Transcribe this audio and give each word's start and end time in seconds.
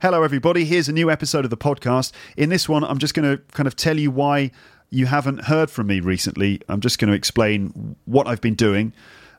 Hello, 0.00 0.22
everybody. 0.22 0.64
Here's 0.64 0.88
a 0.88 0.92
new 0.92 1.10
episode 1.10 1.42
of 1.44 1.50
the 1.50 1.56
podcast. 1.56 2.12
In 2.36 2.50
this 2.50 2.68
one, 2.68 2.84
I'm 2.84 2.98
just 2.98 3.14
going 3.14 3.36
to 3.36 3.42
kind 3.52 3.66
of 3.66 3.74
tell 3.74 3.98
you 3.98 4.12
why 4.12 4.52
you 4.90 5.06
haven't 5.06 5.46
heard 5.46 5.70
from 5.70 5.88
me 5.88 5.98
recently. 5.98 6.60
I'm 6.68 6.80
just 6.80 7.00
going 7.00 7.08
to 7.08 7.16
explain 7.16 7.96
what 8.04 8.28
I've 8.28 8.40
been 8.40 8.54
doing. 8.54 8.92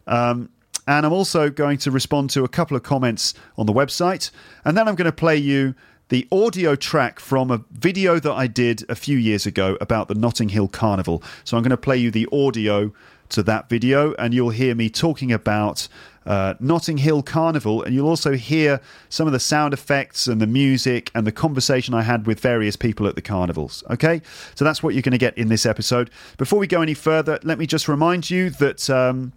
Um, 0.06 0.50
and 0.86 1.06
I'm 1.06 1.14
also 1.14 1.50
going 1.50 1.78
to 1.78 1.92
respond 1.92 2.32
to 2.32 2.44
a 2.44 2.50
couple 2.50 2.76
of 2.76 2.84
comments 2.84 3.34
on 3.58 3.68
the 3.68 3.72
website. 3.72 4.32
And 4.66 4.76
then 4.76 4.90
I'm 4.90 4.96
going 4.96 5.06
to 5.06 5.14
play 5.14 5.38
you 5.38 5.76
the 6.10 6.28
audio 6.30 6.76
track 6.76 7.22
from 7.22 7.52
a 7.52 7.64
video 7.72 8.20
that 8.20 8.34
I 8.34 8.48
did 8.48 8.84
a 8.90 8.96
few 8.96 9.18
years 9.18 9.46
ago 9.46 9.78
about 9.80 10.10
the 10.10 10.16
Notting 10.16 10.50
Hill 10.50 10.68
Carnival. 10.68 11.24
So 11.46 11.56
I'm 11.56 11.64
going 11.64 11.70
to 11.70 11.78
play 11.78 11.96
you 11.96 12.12
the 12.12 12.28
audio 12.34 12.92
to 13.30 13.44
that 13.44 13.70
video, 13.70 14.14
and 14.16 14.34
you'll 14.34 14.50
hear 14.50 14.76
me 14.76 14.90
talking 14.90 15.32
about 15.32 15.88
uh, 16.26 16.54
Notting 16.60 16.98
Hill 16.98 17.24
Carnival, 17.24 17.84
and 17.84 17.94
you'll 17.96 18.08
also 18.08 18.34
hear 18.34 18.82
some 19.10 19.28
of 19.28 19.34
the 19.34 19.40
sound 19.40 19.74
effects 19.74 20.28
and 20.28 20.42
the 20.42 20.48
music 20.48 21.12
and 21.16 21.26
the 21.26 21.32
conversation 21.32 21.94
I 21.94 22.04
had 22.04 22.28
with 22.28 22.40
various 22.40 22.76
people 22.76 23.08
at 23.08 23.16
the 23.16 23.22
carnivals. 23.22 23.84
Okay, 23.90 24.22
so 24.56 24.66
that's 24.66 24.84
what 24.84 24.94
you're 24.94 25.02
going 25.02 25.12
to 25.12 25.18
get 25.18 25.38
in 25.38 25.50
this 25.50 25.66
episode. 25.66 26.10
Before 26.38 26.60
we 26.60 26.68
go 26.68 26.82
any 26.82 26.94
further, 26.94 27.40
let 27.44 27.58
me 27.58 27.66
just 27.66 27.88
remind 27.88 28.30
you 28.30 28.50
that. 28.52 28.90
Um, 28.90 29.34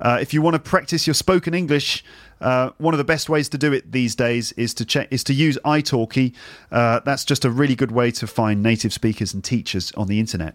uh, 0.00 0.18
if 0.20 0.32
you 0.32 0.40
want 0.40 0.54
to 0.54 0.60
practice 0.60 1.06
your 1.06 1.14
spoken 1.14 1.54
English, 1.54 2.04
uh, 2.40 2.70
one 2.78 2.94
of 2.94 2.98
the 2.98 3.04
best 3.04 3.28
ways 3.28 3.48
to 3.48 3.58
do 3.58 3.72
it 3.72 3.90
these 3.90 4.14
days 4.14 4.52
is 4.52 4.72
to 4.74 4.84
check 4.84 5.08
is 5.10 5.24
to 5.24 5.34
use 5.34 5.58
italki. 5.64 6.32
Uh, 6.70 7.00
that's 7.00 7.24
just 7.24 7.44
a 7.44 7.50
really 7.50 7.74
good 7.74 7.90
way 7.90 8.10
to 8.12 8.26
find 8.26 8.62
native 8.62 8.92
speakers 8.92 9.34
and 9.34 9.42
teachers 9.42 9.90
on 9.96 10.06
the 10.06 10.20
internet, 10.20 10.54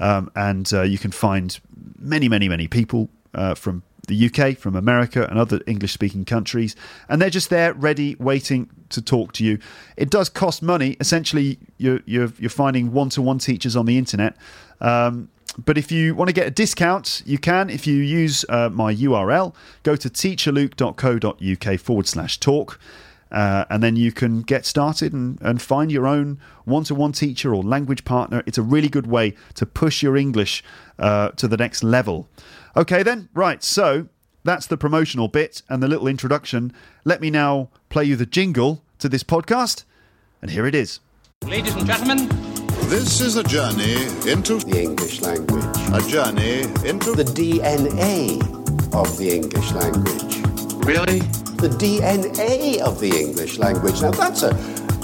um, 0.00 0.30
and 0.34 0.72
uh, 0.72 0.82
you 0.82 0.98
can 0.98 1.12
find 1.12 1.60
many, 1.98 2.28
many, 2.28 2.48
many 2.48 2.66
people 2.66 3.08
uh, 3.34 3.54
from 3.54 3.82
the 4.08 4.26
UK, 4.26 4.56
from 4.56 4.74
America, 4.74 5.26
and 5.28 5.38
other 5.38 5.60
English 5.66 5.92
speaking 5.92 6.24
countries. 6.24 6.74
And 7.08 7.22
they're 7.22 7.30
just 7.30 7.50
there, 7.50 7.74
ready, 7.74 8.16
waiting 8.16 8.68
to 8.88 9.00
talk 9.00 9.32
to 9.34 9.44
you. 9.44 9.58
It 9.96 10.10
does 10.10 10.28
cost 10.28 10.62
money. 10.62 10.96
Essentially, 11.00 11.58
you're, 11.78 12.00
you're, 12.06 12.32
you're 12.38 12.50
finding 12.50 12.92
one 12.92 13.10
to 13.10 13.22
one 13.22 13.38
teachers 13.38 13.76
on 13.76 13.86
the 13.86 13.96
internet. 13.96 14.36
Um, 14.80 15.28
but 15.64 15.76
if 15.76 15.92
you 15.92 16.14
want 16.14 16.28
to 16.28 16.32
get 16.34 16.46
a 16.46 16.50
discount, 16.50 17.22
you 17.26 17.38
can. 17.38 17.70
If 17.70 17.86
you 17.86 17.96
use 17.96 18.44
uh, 18.48 18.70
my 18.70 18.94
URL, 18.94 19.54
go 19.82 19.96
to 19.96 20.08
teacherluke.co.uk 20.08 21.80
forward 21.80 22.06
slash 22.06 22.38
talk. 22.38 22.80
Uh, 23.30 23.64
and 23.70 23.82
then 23.82 23.96
you 23.96 24.12
can 24.12 24.42
get 24.42 24.66
started 24.66 25.12
and, 25.12 25.40
and 25.40 25.62
find 25.62 25.92
your 25.92 26.06
own 26.06 26.40
one 26.64 26.84
to 26.84 26.94
one 26.94 27.12
teacher 27.12 27.54
or 27.54 27.62
language 27.62 28.04
partner. 28.04 28.42
It's 28.46 28.58
a 28.58 28.62
really 28.62 28.88
good 28.88 29.06
way 29.06 29.34
to 29.54 29.66
push 29.66 30.02
your 30.02 30.16
English 30.16 30.64
uh, 30.98 31.30
to 31.30 31.46
the 31.46 31.56
next 31.56 31.84
level. 31.84 32.28
Okay, 32.76 33.02
then, 33.02 33.28
right, 33.34 33.62
so 33.62 34.08
that's 34.44 34.66
the 34.66 34.76
promotional 34.76 35.28
bit 35.28 35.62
and 35.68 35.82
the 35.82 35.88
little 35.88 36.08
introduction. 36.08 36.72
Let 37.04 37.20
me 37.20 37.30
now 37.30 37.68
play 37.88 38.04
you 38.04 38.16
the 38.16 38.26
jingle 38.26 38.82
to 38.98 39.08
this 39.08 39.22
podcast, 39.22 39.84
and 40.42 40.50
here 40.50 40.66
it 40.66 40.74
is. 40.74 41.00
Ladies 41.44 41.74
and 41.74 41.86
gentlemen, 41.86 42.28
This 42.88 43.20
is 43.20 43.36
a 43.36 43.44
journey 43.44 43.94
into 44.28 44.58
the 44.58 44.82
English 44.82 45.20
language, 45.20 45.64
a 45.92 46.10
journey 46.10 46.62
into 46.88 47.12
the 47.12 47.22
DNA 47.22 48.40
of 48.92 49.16
the 49.16 49.30
English 49.32 49.70
language, 49.72 50.42
really? 50.84 51.20
The 51.60 51.68
DNA 51.68 52.78
of 52.78 53.00
the 53.00 53.10
English 53.10 53.58
language. 53.58 54.00
Now, 54.00 54.12
that's 54.12 54.42
a 54.42 54.54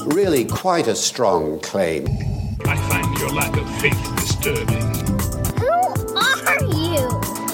really 0.07 0.47
quite 0.47 0.87
a 0.87 0.97
strong 0.97 1.61
claim. 1.61 2.07
I 2.65 2.77
find 2.89 3.19
your 3.19 3.29
lack 3.29 3.55
of 3.59 3.69
faith 3.79 4.17
disturbing. 4.17 4.81
Who 5.61 5.69
are 6.17 6.65
you? 6.65 7.05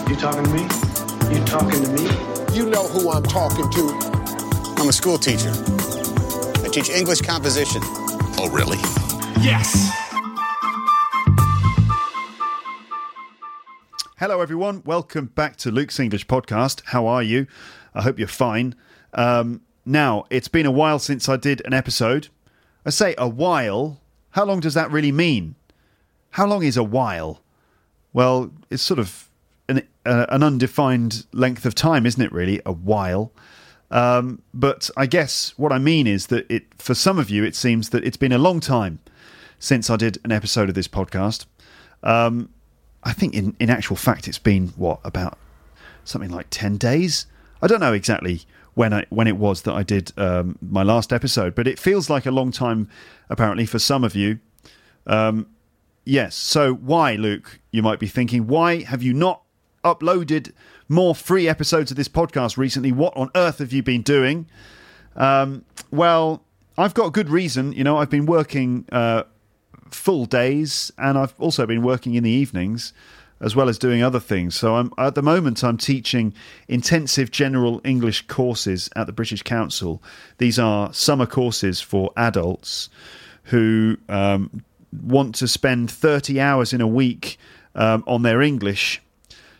You 0.08 0.14
talking 0.14 0.44
to 0.44 0.50
me? 0.50 0.62
You 1.34 1.44
talking 1.44 1.82
to 1.82 1.90
me? 1.90 2.56
You 2.56 2.70
know 2.70 2.86
who 2.86 3.10
I'm 3.10 3.24
talking 3.24 3.68
to. 3.70 3.98
I'm 4.80 4.88
a 4.88 4.92
school 4.92 5.18
teacher. 5.18 5.52
I 6.64 6.68
teach 6.70 6.88
English 6.88 7.22
composition. 7.22 7.82
Oh, 8.38 8.48
really? 8.52 8.78
Yes! 9.42 9.90
Hello, 14.20 14.40
everyone. 14.40 14.84
Welcome 14.86 15.26
back 15.26 15.56
to 15.56 15.72
Luke's 15.72 15.98
English 15.98 16.28
Podcast. 16.28 16.82
How 16.86 17.08
are 17.08 17.24
you? 17.24 17.48
I 17.96 18.02
hope 18.02 18.20
you're 18.20 18.28
fine. 18.28 18.76
Um, 19.14 19.62
now, 19.84 20.24
it's 20.30 20.48
been 20.48 20.66
a 20.66 20.70
while 20.70 20.98
since 20.98 21.28
I 21.28 21.36
did 21.36 21.62
an 21.64 21.74
episode. 21.74 22.28
I 22.86 22.90
say 22.90 23.14
a 23.18 23.28
while. 23.28 24.00
How 24.30 24.44
long 24.44 24.60
does 24.60 24.74
that 24.74 24.90
really 24.90 25.12
mean? 25.12 25.54
How 26.30 26.46
long 26.46 26.62
is 26.62 26.76
a 26.76 26.84
while? 26.84 27.42
Well, 28.12 28.50
it's 28.70 28.82
sort 28.82 28.98
of 28.98 29.28
an, 29.68 29.86
uh, 30.06 30.26
an 30.28 30.42
undefined 30.42 31.26
length 31.32 31.66
of 31.66 31.74
time, 31.74 32.06
isn't 32.06 32.22
it, 32.22 32.32
really? 32.32 32.60
A 32.64 32.72
while. 32.72 33.32
Um, 33.90 34.40
but 34.54 34.88
I 34.96 35.06
guess 35.06 35.52
what 35.58 35.72
I 35.72 35.78
mean 35.78 36.06
is 36.06 36.28
that 36.28 36.50
it, 36.50 36.64
for 36.78 36.94
some 36.94 37.18
of 37.18 37.28
you, 37.28 37.44
it 37.44 37.54
seems 37.54 37.90
that 37.90 38.04
it's 38.04 38.16
been 38.16 38.32
a 38.32 38.38
long 38.38 38.60
time 38.60 39.00
since 39.58 39.90
I 39.90 39.96
did 39.96 40.18
an 40.24 40.32
episode 40.32 40.68
of 40.70 40.74
this 40.74 40.88
podcast. 40.88 41.44
Um, 42.02 42.48
I 43.04 43.12
think, 43.12 43.34
in, 43.34 43.54
in 43.60 43.68
actual 43.68 43.96
fact, 43.96 44.28
it's 44.28 44.38
been 44.38 44.68
what 44.68 45.00
about 45.04 45.38
something 46.04 46.30
like 46.30 46.46
ten 46.50 46.78
days. 46.78 47.26
I 47.60 47.66
don't 47.66 47.80
know 47.80 47.92
exactly 47.92 48.42
when 48.74 48.92
I 48.92 49.04
when 49.10 49.26
it 49.26 49.36
was 49.36 49.62
that 49.62 49.74
I 49.74 49.82
did 49.82 50.12
um, 50.16 50.56
my 50.60 50.82
last 50.82 51.12
episode, 51.12 51.54
but 51.54 51.66
it 51.66 51.78
feels 51.78 52.08
like 52.08 52.26
a 52.26 52.30
long 52.30 52.50
time 52.50 52.88
apparently 53.28 53.66
for 53.66 53.78
some 53.78 54.04
of 54.04 54.14
you. 54.14 54.38
Um, 55.06 55.46
yes. 56.04 56.34
So 56.34 56.74
why, 56.74 57.14
Luke? 57.14 57.60
You 57.70 57.82
might 57.82 57.98
be 57.98 58.06
thinking, 58.06 58.46
why 58.46 58.82
have 58.82 59.02
you 59.02 59.12
not 59.12 59.42
uploaded 59.84 60.52
more 60.88 61.14
free 61.14 61.48
episodes 61.48 61.90
of 61.90 61.96
this 61.96 62.08
podcast 62.08 62.56
recently? 62.56 62.92
What 62.92 63.16
on 63.16 63.30
earth 63.34 63.58
have 63.58 63.72
you 63.72 63.82
been 63.82 64.02
doing? 64.02 64.46
Um, 65.16 65.64
well, 65.90 66.42
I've 66.78 66.94
got 66.94 67.12
good 67.12 67.28
reason. 67.28 67.72
You 67.72 67.84
know, 67.84 67.98
I've 67.98 68.10
been 68.10 68.26
working 68.26 68.86
uh, 68.92 69.24
full 69.90 70.24
days, 70.24 70.90
and 70.96 71.18
I've 71.18 71.34
also 71.38 71.66
been 71.66 71.82
working 71.82 72.14
in 72.14 72.24
the 72.24 72.30
evenings 72.30 72.92
as 73.42 73.56
well 73.56 73.68
as 73.68 73.76
doing 73.76 74.02
other 74.02 74.20
things. 74.20 74.54
So 74.54 74.76
I'm 74.76 74.92
at 74.96 75.14
the 75.14 75.22
moment 75.22 75.62
I'm 75.62 75.76
teaching 75.76 76.32
intensive 76.68 77.30
general 77.30 77.80
English 77.84 78.26
courses 78.28 78.88
at 78.96 79.06
the 79.06 79.12
British 79.12 79.42
Council. 79.42 80.02
These 80.38 80.58
are 80.58 80.92
summer 80.94 81.26
courses 81.26 81.80
for 81.80 82.12
adults 82.16 82.88
who 83.44 83.98
um, 84.08 84.62
want 85.02 85.34
to 85.36 85.48
spend 85.48 85.90
30 85.90 86.40
hours 86.40 86.72
in 86.72 86.80
a 86.80 86.86
week 86.86 87.36
um, 87.74 88.04
on 88.06 88.22
their 88.22 88.40
English. 88.40 89.02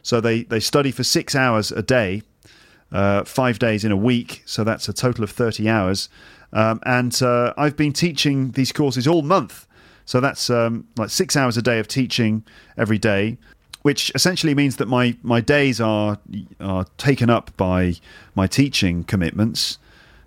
So 0.03 0.21
they, 0.21 0.45
they 0.45 0.61
study 0.61 0.93
for 0.93 1.03
six 1.03 1.35
hours 1.35 1.73
a 1.73 1.83
day, 1.83 2.23
uh, 2.93 3.25
five 3.25 3.59
days 3.59 3.85
in 3.85 3.91
a 3.91 3.97
week. 3.97 4.43
So 4.47 4.63
that's 4.63 4.89
a 4.89 4.93
total 4.93 5.25
of 5.25 5.31
30 5.31 5.69
hours. 5.69 6.09
Um, 6.53 6.81
and 6.85 7.21
uh, 7.23 7.53
I've 7.57 7.77
been 7.77 7.93
teaching 7.93 8.53
these 8.53 8.71
courses 8.71 9.09
all 9.09 9.23
month. 9.23 9.67
So 10.05 10.21
that's 10.21 10.51
um, 10.51 10.87
like 10.97 11.11
six 11.11 11.37
hours 11.37 11.57
a 11.57 11.63
day 11.63 11.79
of 11.79 11.89
teaching 11.89 12.45
every 12.77 12.99
day, 12.99 13.39
which 13.83 14.11
essentially 14.15 14.55
means 14.55 14.77
that 14.77 14.87
my, 14.87 15.17
my 15.23 15.41
days 15.41 15.81
are 15.81 16.19
are 16.61 16.87
taken 16.97 17.29
up 17.31 17.57
by 17.57 17.95
my 18.35 18.47
teaching 18.47 19.05
commitments. 19.05 19.79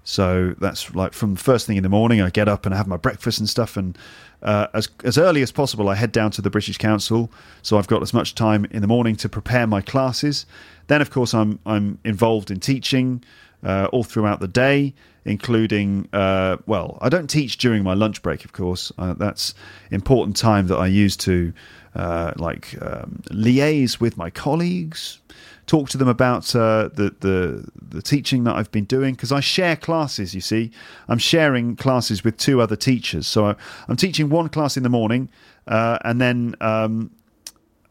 So 0.04 0.54
that's 0.60 0.94
like 0.94 1.14
from 1.14 1.34
the 1.34 1.40
first 1.40 1.66
thing 1.66 1.78
in 1.78 1.84
the 1.84 1.90
morning, 1.90 2.22
I 2.22 2.30
get 2.30 2.48
up 2.48 2.66
and 2.66 2.76
I 2.76 2.78
have 2.78 2.88
my 2.88 2.98
breakfast 2.98 3.40
and 3.40 3.50
stuff, 3.50 3.76
and 3.76 3.98
uh, 4.44 4.68
as 4.74 4.88
as 5.04 5.18
early 5.18 5.42
as 5.42 5.52
possible, 5.52 5.90
I 5.90 5.96
head 5.96 6.12
down 6.12 6.30
to 6.32 6.42
the 6.42 6.52
British 6.52 6.78
Council. 6.78 7.32
So 7.64 7.80
I've 7.80 7.88
got 7.88 8.04
as 8.04 8.14
much 8.14 8.36
time 8.36 8.66
in 8.66 8.82
the 8.82 8.88
morning 8.88 9.16
to 9.16 9.30
prepare 9.30 9.66
my 9.66 9.82
classes. 9.82 10.46
Then, 10.88 11.02
of 11.02 11.10
course, 11.10 11.34
I'm 11.34 11.58
I'm 11.66 11.98
involved 12.04 12.52
in 12.52 12.60
teaching 12.60 13.24
uh, 13.64 13.88
all 13.92 14.04
throughout 14.04 14.42
the 14.42 14.48
day, 14.48 14.94
including 15.26 16.08
uh, 16.14 16.58
well, 16.68 17.00
I 17.02 17.10
don't 17.10 17.28
teach 17.28 17.58
during 17.58 17.82
my 17.82 17.96
lunch 17.96 18.22
break, 18.22 18.46
of 18.46 18.54
course. 18.54 18.92
Uh, 19.00 19.14
that's 19.14 19.56
important 19.90 20.38
time 20.38 20.68
that 20.68 20.78
I 20.78 20.86
use 20.86 21.18
to 21.18 21.52
uh, 21.96 22.34
like 22.36 22.76
um, 22.82 23.22
liaise 23.30 24.00
with 24.00 24.18
my 24.18 24.30
colleagues, 24.30 25.20
talk 25.66 25.90
to 25.90 25.98
them 25.98 26.08
about 26.08 26.56
uh, 26.56 26.90
the, 26.94 27.16
the 27.20 27.66
the 27.82 28.02
teaching 28.02 28.44
that 28.44 28.56
I've 28.56 28.72
been 28.72 28.86
doing 28.86 29.16
because 29.16 29.32
I 29.32 29.40
share 29.40 29.76
classes. 29.76 30.36
You 30.36 30.42
see, 30.42 30.72
I'm 31.08 31.18
sharing 31.18 31.76
classes 31.76 32.24
with 32.24 32.38
two 32.38 32.62
other 32.62 32.76
teachers. 32.76 33.28
So 33.28 33.48
I, 33.48 33.56
I'm 33.88 33.96
teaching 33.96 34.30
one 34.30 34.50
class 34.50 34.78
in 34.78 34.84
the 34.84 34.90
morning, 34.90 35.30
uh, 35.68 35.98
and 36.04 36.20
then 36.20 36.56
um, 36.62 37.12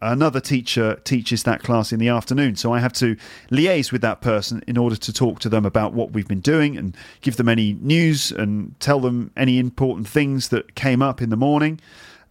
another 0.01 0.41
teacher 0.41 1.01
teaches 1.05 1.43
that 1.45 1.63
class 1.63 1.93
in 1.93 1.99
the 1.99 2.09
afternoon. 2.09 2.57
So 2.57 2.73
I 2.73 2.81
have 2.81 2.93
to 2.95 3.17
liaise 3.51 3.91
with 3.91 4.03
that 4.03 4.21
person 4.21 4.63
in 4.67 4.77
order 4.77 4.97
to 4.97 5.13
talk 5.13 5.41
to 5.41 5.49
them 5.49 5.65
about 5.65 5.95
what 5.95 6.13
we've 6.13 6.29
been 6.29 6.41
doing 6.41 6.77
and 6.77 6.97
give 7.23 7.37
them 7.37 7.49
any 7.49 7.75
news 7.81 8.31
and 8.31 8.79
tell 8.81 9.01
them 9.01 9.31
any 9.37 9.59
important 9.59 10.07
things 10.07 10.49
that 10.51 10.75
came 10.75 11.03
up 11.03 11.23
in 11.23 11.31
the 11.31 11.37
morning. 11.37 11.81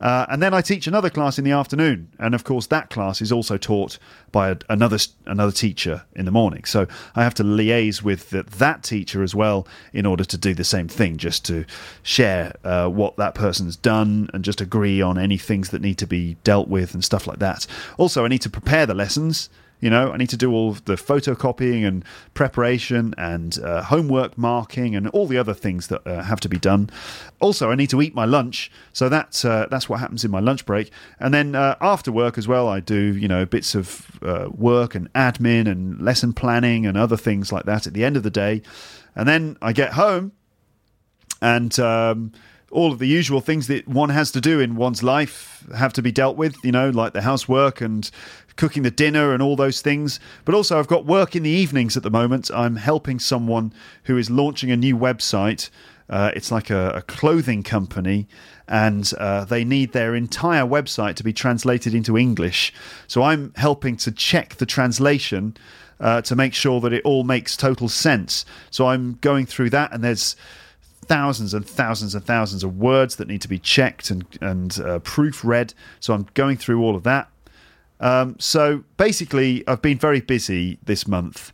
Uh, 0.03 0.25
and 0.29 0.43
then 0.43 0.53
I 0.53 0.59
teach 0.59 0.85
another 0.85 1.09
class 1.09 1.39
in 1.39 1.45
the 1.45 1.51
afternoon, 1.51 2.09
and 2.19 2.35
of 2.35 2.43
course 2.43 2.67
that 2.67 2.89
class 2.89 3.21
is 3.21 3.31
also 3.31 3.55
taught 3.55 3.97
by 4.33 4.49
a, 4.49 4.57
another 4.67 4.97
another 5.25 5.53
teacher 5.53 6.03
in 6.13 6.25
the 6.25 6.31
morning. 6.31 6.65
So 6.65 6.87
I 7.15 7.23
have 7.23 7.33
to 7.35 7.43
liaise 7.43 8.03
with 8.03 8.29
the, 8.31 8.43
that 8.43 8.83
teacher 8.83 9.23
as 9.23 9.33
well 9.33 9.65
in 9.93 10.05
order 10.05 10.25
to 10.25 10.37
do 10.37 10.53
the 10.53 10.65
same 10.65 10.89
thing, 10.89 11.15
just 11.15 11.45
to 11.45 11.63
share 12.01 12.53
uh, 12.65 12.89
what 12.89 13.15
that 13.15 13.33
person's 13.33 13.77
done 13.77 14.29
and 14.33 14.43
just 14.43 14.59
agree 14.59 15.01
on 15.01 15.17
any 15.17 15.37
things 15.37 15.69
that 15.69 15.81
need 15.81 15.97
to 15.99 16.07
be 16.07 16.35
dealt 16.43 16.67
with 16.67 16.93
and 16.93 17.05
stuff 17.05 17.25
like 17.25 17.39
that. 17.39 17.65
Also, 17.97 18.25
I 18.25 18.27
need 18.27 18.41
to 18.41 18.49
prepare 18.49 18.85
the 18.85 18.93
lessons. 18.93 19.49
You 19.83 19.89
know, 19.89 20.13
I 20.13 20.17
need 20.17 20.29
to 20.29 20.37
do 20.37 20.53
all 20.53 20.71
the 20.71 20.95
photocopying 20.95 21.85
and 21.85 22.05
preparation 22.33 23.13
and 23.17 23.59
uh, 23.59 23.83
homework 23.83 24.37
marking 24.37 24.95
and 24.95 25.09
all 25.09 25.27
the 25.27 25.37
other 25.37 25.53
things 25.53 25.87
that 25.87 26.07
uh, 26.07 26.21
have 26.21 26.39
to 26.39 26.47
be 26.47 26.57
done. 26.57 26.89
Also, 27.41 27.69
I 27.69 27.75
need 27.75 27.89
to 27.89 28.01
eat 28.01 28.15
my 28.15 28.23
lunch, 28.23 28.71
so 28.93 29.09
that's 29.09 29.43
uh, 29.43 29.67
that's 29.69 29.89
what 29.89 29.99
happens 29.99 30.23
in 30.23 30.31
my 30.31 30.39
lunch 30.39 30.65
break. 30.65 30.89
And 31.19 31.33
then 31.33 31.53
uh, 31.53 31.75
after 31.81 32.13
work 32.13 32.37
as 32.37 32.47
well, 32.47 32.69
I 32.69 32.79
do 32.79 32.95
you 32.95 33.27
know 33.27 33.45
bits 33.45 33.75
of 33.75 34.19
uh, 34.21 34.47
work 34.55 34.95
and 34.95 35.11
admin 35.11 35.67
and 35.69 36.01
lesson 36.01 36.31
planning 36.31 36.85
and 36.85 36.97
other 36.97 37.17
things 37.17 37.51
like 37.51 37.65
that 37.65 37.85
at 37.85 37.93
the 37.93 38.05
end 38.05 38.15
of 38.15 38.23
the 38.23 38.31
day. 38.31 38.61
And 39.15 39.27
then 39.27 39.57
I 39.61 39.73
get 39.73 39.93
home 39.93 40.31
and. 41.41 41.77
Um, 41.77 42.31
all 42.73 42.91
of 42.91 42.99
the 42.99 43.05
usual 43.05 43.39
things 43.39 43.67
that 43.67 43.87
one 43.87 44.09
has 44.09 44.31
to 44.31 44.41
do 44.41 44.59
in 44.59 44.75
one's 44.75 45.03
life 45.03 45.65
have 45.75 45.93
to 45.93 46.01
be 46.01 46.11
dealt 46.11 46.35
with, 46.35 46.55
you 46.63 46.71
know, 46.71 46.89
like 46.89 47.13
the 47.13 47.21
housework 47.21 47.81
and 47.81 48.09
cooking 48.55 48.83
the 48.83 48.91
dinner 48.91 49.33
and 49.33 49.41
all 49.41 49.55
those 49.55 49.81
things. 49.81 50.19
But 50.45 50.55
also, 50.55 50.79
I've 50.79 50.87
got 50.87 51.05
work 51.05 51.35
in 51.35 51.43
the 51.43 51.49
evenings 51.49 51.97
at 51.97 52.03
the 52.03 52.09
moment. 52.09 52.51
I'm 52.53 52.75
helping 52.75 53.19
someone 53.19 53.73
who 54.03 54.17
is 54.17 54.29
launching 54.29 54.71
a 54.71 54.77
new 54.77 54.97
website. 54.97 55.69
Uh, 56.09 56.31
it's 56.35 56.51
like 56.51 56.69
a, 56.69 56.89
a, 56.89 57.01
clothing 57.01 57.63
company, 57.63 58.27
and 58.67 59.11
uh, 59.17 59.45
they 59.45 59.63
need 59.63 59.93
their 59.93 60.13
entire 60.13 60.63
website 60.63 61.15
to 61.15 61.23
be 61.23 61.33
translated 61.33 61.95
into 61.95 62.17
English. 62.17 62.73
So 63.07 63.23
I'm 63.23 63.53
helping 63.55 63.95
to 63.97 64.11
check 64.11 64.55
the 64.55 64.65
translation 64.65 65.55
uh, 65.99 66.21
to 66.21 66.35
make 66.35 66.53
sure 66.53 66.81
that 66.81 66.91
it 66.91 67.03
all 67.05 67.23
makes 67.23 67.55
total 67.55 67.87
sense. 67.87 68.45
So 68.69 68.87
I'm 68.87 69.17
going 69.21 69.45
through 69.45 69.69
that, 69.71 69.93
and 69.93 70.03
there's 70.03 70.35
thousands 71.03 71.53
and 71.53 71.65
thousands 71.65 72.15
and 72.15 72.23
thousands 72.23 72.63
of 72.63 72.77
words 72.77 73.17
that 73.17 73.27
need 73.27 73.41
to 73.41 73.47
be 73.47 73.59
checked 73.59 74.09
and 74.09 74.25
and 74.41 74.79
uh, 74.79 74.99
proofread. 74.99 75.73
So 75.99 76.13
I'm 76.13 76.27
going 76.33 76.57
through 76.57 76.81
all 76.81 76.95
of 76.95 77.03
that. 77.03 77.29
Um, 78.03 78.35
so 78.37 78.83
basically, 78.97 79.65
I've 79.65 79.81
been 79.81 79.97
very 79.97 80.19
busy 80.19 80.77
this 80.83 81.07
month. 81.07 81.53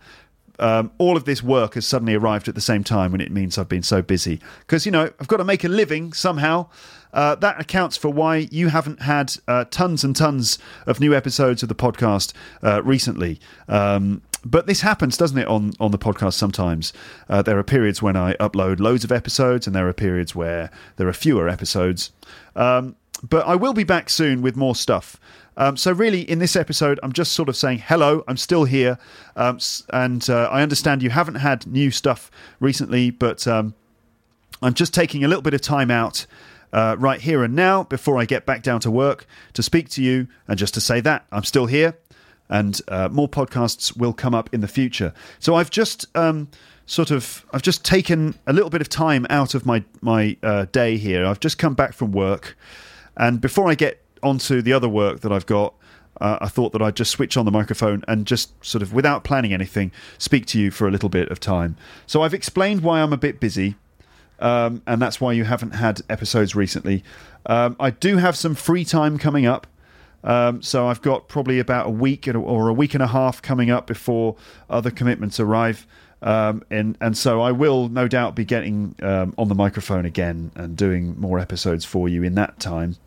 Um, 0.58 0.92
all 0.98 1.16
of 1.16 1.24
this 1.24 1.42
work 1.42 1.76
has 1.76 1.86
suddenly 1.86 2.16
arrived 2.16 2.50
at 2.50 2.56
the 2.56 2.62
same 2.62 2.84
time, 2.84 3.14
and 3.14 3.22
it 3.22 3.32
means 3.32 3.58
I've 3.58 3.70
been 3.70 3.84
so 3.84 4.02
busy 4.02 4.42
because 4.60 4.86
you 4.86 4.92
know 4.92 5.12
I've 5.20 5.28
got 5.28 5.38
to 5.38 5.46
make 5.46 5.64
a 5.64 5.70
living 5.70 6.12
somehow. 6.12 6.68
Uh, 7.14 7.36
that 7.36 7.60
accounts 7.62 7.98
for 7.98 8.10
why 8.10 8.48
you 8.52 8.68
haven't 8.68 9.02
had 9.02 9.34
uh, 9.48 9.66
tons 9.72 10.04
and 10.04 10.16
tons 10.16 10.60
of 10.86 11.00
new 11.00 11.16
episodes 11.16 11.64
of 11.64 11.70
the 11.70 11.76
podcast 11.76 12.34
uh, 12.62 12.84
recently. 12.84 13.40
Um, 13.68 14.22
but 14.46 14.68
this 14.68 14.82
happens, 14.82 15.18
doesn't 15.18 15.38
it, 15.38 15.48
on, 15.48 15.74
on 15.80 15.92
the 15.92 15.98
podcast 15.98 16.34
sometimes? 16.34 16.94
Uh, 17.28 17.42
there 17.42 17.58
are 17.58 17.64
periods 17.64 18.02
when 18.02 18.16
I 18.16 18.34
upload 18.34 18.80
loads 18.80 19.04
of 19.04 19.12
episodes, 19.12 19.68
and 19.68 19.76
there 19.76 19.88
are 19.88 19.94
periods 19.94 20.36
where 20.36 20.72
there 20.98 21.08
are 21.08 21.14
fewer 21.14 21.50
episodes. 21.50 22.12
Um, 22.56 22.96
but 23.28 23.46
I 23.46 23.56
will 23.56 23.74
be 23.74 23.84
back 23.84 24.10
soon 24.10 24.42
with 24.42 24.56
more 24.56 24.76
stuff. 24.76 25.20
Um, 25.60 25.78
so, 25.78 25.92
really, 25.92 26.22
in 26.22 26.40
this 26.40 26.56
episode, 26.56 27.00
I'm 27.04 27.12
just 27.12 27.34
sort 27.34 27.50
of 27.50 27.56
saying 27.56 27.84
hello, 27.86 28.24
I'm 28.28 28.38
still 28.38 28.64
here. 28.64 28.98
Um, 29.36 29.60
and 29.92 30.28
uh, 30.30 30.50
I 30.52 30.64
understand 30.64 31.04
you 31.04 31.12
haven't 31.12 31.36
had 31.36 31.68
new 31.68 31.92
stuff 31.92 32.32
recently, 32.60 33.12
but 33.12 33.46
um, 33.46 33.76
I'm 34.62 34.74
just 34.74 34.94
taking 34.94 35.24
a 35.24 35.28
little 35.28 35.44
bit 35.44 35.54
of 35.54 35.62
time 35.62 35.92
out 35.92 36.26
uh, 36.72 36.96
right 36.98 37.22
here 37.22 37.44
and 37.44 37.56
now 37.56 37.84
before 37.84 38.18
I 38.18 38.26
get 38.26 38.46
back 38.46 38.64
down 38.64 38.80
to 38.82 38.92
work 38.92 39.26
to 39.54 39.62
speak 39.62 39.90
to 39.90 40.04
you 40.04 40.28
and 40.48 40.58
just 40.58 40.74
to 40.76 40.82
say 40.82 41.02
that 41.02 41.26
I'm 41.32 41.44
still 41.44 41.66
here 41.66 41.96
and 42.50 42.80
uh, 42.88 43.10
more 43.12 43.30
podcasts 43.30 43.96
will 43.96 44.14
come 44.14 44.34
up 44.34 44.54
in 44.54 44.62
the 44.62 44.68
future. 44.68 45.14
So 45.40 45.56
I've 45.56 45.70
just 45.70 46.06
um, 46.16 46.50
sort 46.86 47.12
of 47.12 47.46
I've 47.54 47.62
just 47.62 47.86
taken 47.86 48.36
a 48.48 48.54
little 48.54 48.70
bit 48.70 48.82
of 48.82 48.90
time 48.90 49.28
out 49.30 49.54
of 49.54 49.66
my 49.66 49.84
my 50.02 50.36
uh, 50.42 50.66
day 50.72 50.98
here. 50.98 51.26
I've 51.26 51.40
just 51.40 51.58
come 51.58 51.76
back 51.76 51.94
from 51.94 52.12
work, 52.12 52.58
and 53.16 53.40
before 53.40 53.70
I 53.70 53.76
get 53.76 54.04
onto 54.24 54.62
the 54.62 54.74
other 54.74 54.90
work 54.90 55.22
that 55.22 55.32
I've 55.32 55.46
got. 55.46 55.74
Uh, 56.20 56.38
I 56.42 56.48
thought 56.48 56.74
that 56.74 56.82
I'd 56.82 56.96
just 56.96 57.12
switch 57.12 57.38
on 57.38 57.46
the 57.46 57.52
microphone 57.52 58.04
and 58.08 58.26
just 58.26 58.54
sort 58.64 58.82
of, 58.82 58.94
without 58.94 59.24
planning 59.24 59.54
anything, 59.54 59.92
speak 60.18 60.46
to 60.48 60.60
you 60.60 60.70
for 60.70 60.88
a 60.88 60.92
little 60.92 61.10
bit 61.10 61.30
of 61.30 61.40
time. 61.40 61.78
So 62.08 62.24
I've 62.24 62.34
explained 62.34 62.82
why 62.82 63.02
I'm 63.02 63.14
a 63.14 63.18
bit 63.18 63.40
busy. 63.40 63.76
Um, 64.40 64.82
and 64.88 65.02
that's 65.02 65.20
why 65.20 65.34
you 65.34 65.44
haven't 65.44 65.72
had 65.72 66.02
episodes 66.10 66.56
recently. 66.56 67.04
Um, 67.46 67.76
I 67.80 67.90
do 67.90 68.18
have 68.18 68.38
some 68.38 68.56
free 68.56 68.86
time 68.86 69.18
coming 69.18 69.46
up. 69.46 69.68
Um, 70.24 70.62
so 70.62 70.88
I've 70.88 71.02
got 71.02 71.28
probably 71.28 71.60
about 71.60 71.88
a 71.88 71.90
week 71.90 72.28
or 72.28 72.70
a 72.70 72.74
week 72.74 72.94
and 72.94 73.04
a 73.04 73.08
half 73.08 73.42
coming 73.42 73.70
up 73.70 73.88
before 73.88 74.36
other 74.70 74.92
commitments 74.92 75.40
arrive. 75.40 75.86
Um, 76.22 76.64
and 76.70 76.98
and 77.00 77.18
so 77.18 77.42
I 77.42 77.52
will 77.52 77.88
no 77.88 78.08
doubt 78.08 78.36
be 78.36 78.44
getting 78.44 78.96
um, 79.02 79.34
on 79.38 79.48
the 79.48 79.56
microphone 79.56 80.06
again 80.06 80.52
and 80.56 80.76
doing 80.76 81.20
more 81.20 81.40
episodes 81.40 81.86
for 81.86 82.10
you 82.10 82.24
in 82.24 82.36
that 82.36 82.60
time. 82.60 82.98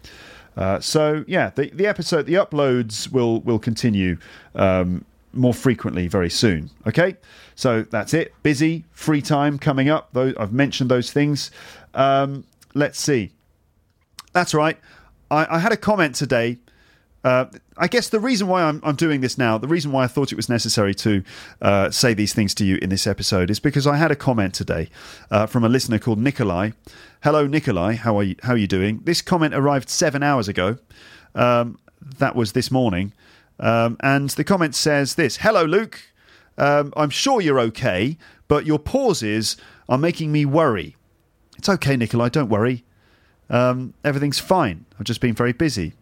Uh, 0.56 0.80
so 0.80 1.24
yeah, 1.26 1.50
the 1.50 1.70
the 1.70 1.86
episode, 1.86 2.26
the 2.26 2.34
uploads 2.34 3.10
will 3.10 3.40
will 3.40 3.58
continue 3.58 4.18
um, 4.54 5.04
more 5.32 5.54
frequently 5.54 6.08
very 6.08 6.30
soon. 6.30 6.70
Okay, 6.86 7.16
so 7.54 7.82
that's 7.82 8.12
it. 8.14 8.34
Busy, 8.42 8.84
free 8.92 9.22
time 9.22 9.58
coming 9.58 9.88
up. 9.88 10.12
Those 10.12 10.34
I've 10.36 10.52
mentioned 10.52 10.90
those 10.90 11.10
things. 11.12 11.50
Um, 11.94 12.44
let's 12.74 13.00
see. 13.00 13.32
That's 14.32 14.54
right. 14.54 14.78
I, 15.30 15.56
I 15.56 15.58
had 15.58 15.72
a 15.72 15.76
comment 15.76 16.14
today 16.14 16.58
uh, 17.24 17.46
I 17.76 17.86
guess 17.86 18.08
the 18.08 18.18
reason 18.18 18.48
why 18.48 18.62
I'm, 18.62 18.80
I'm, 18.84 18.96
doing 18.96 19.20
this 19.20 19.38
now, 19.38 19.56
the 19.56 19.68
reason 19.68 19.92
why 19.92 20.04
I 20.04 20.06
thought 20.08 20.32
it 20.32 20.34
was 20.34 20.48
necessary 20.48 20.94
to 20.96 21.22
uh, 21.60 21.90
say 21.90 22.14
these 22.14 22.34
things 22.34 22.52
to 22.54 22.64
you 22.64 22.78
in 22.82 22.90
this 22.90 23.06
episode 23.06 23.50
is 23.50 23.60
because 23.60 23.86
I 23.86 23.96
had 23.96 24.10
a 24.10 24.16
comment 24.16 24.54
today 24.54 24.88
uh, 25.30 25.46
from 25.46 25.62
a 25.62 25.68
listener 25.68 26.00
called 26.00 26.18
Nikolai. 26.18 26.70
Hello, 27.22 27.46
Nikolai. 27.46 27.94
How 27.94 28.18
are 28.18 28.24
you? 28.24 28.34
How 28.42 28.54
are 28.54 28.58
you 28.58 28.66
doing? 28.66 29.00
This 29.04 29.22
comment 29.22 29.54
arrived 29.54 29.88
seven 29.88 30.24
hours 30.24 30.48
ago. 30.48 30.78
Um, 31.34 31.78
that 32.18 32.34
was 32.34 32.52
this 32.52 32.72
morning, 32.72 33.12
um, 33.60 33.96
and 34.00 34.30
the 34.30 34.42
comment 34.42 34.74
says 34.74 35.14
this: 35.14 35.36
"Hello, 35.38 35.62
Luke. 35.62 36.00
Um, 36.58 36.92
I'm 36.96 37.10
sure 37.10 37.40
you're 37.40 37.60
okay, 37.60 38.18
but 38.48 38.66
your 38.66 38.80
pauses 38.80 39.56
are 39.88 39.98
making 39.98 40.32
me 40.32 40.44
worry. 40.44 40.96
It's 41.56 41.68
okay, 41.68 41.96
Nikolai. 41.96 42.30
Don't 42.30 42.48
worry. 42.48 42.84
Um, 43.48 43.94
everything's 44.04 44.40
fine. 44.40 44.86
I've 44.98 45.06
just 45.06 45.20
been 45.20 45.34
very 45.34 45.52
busy." 45.52 45.92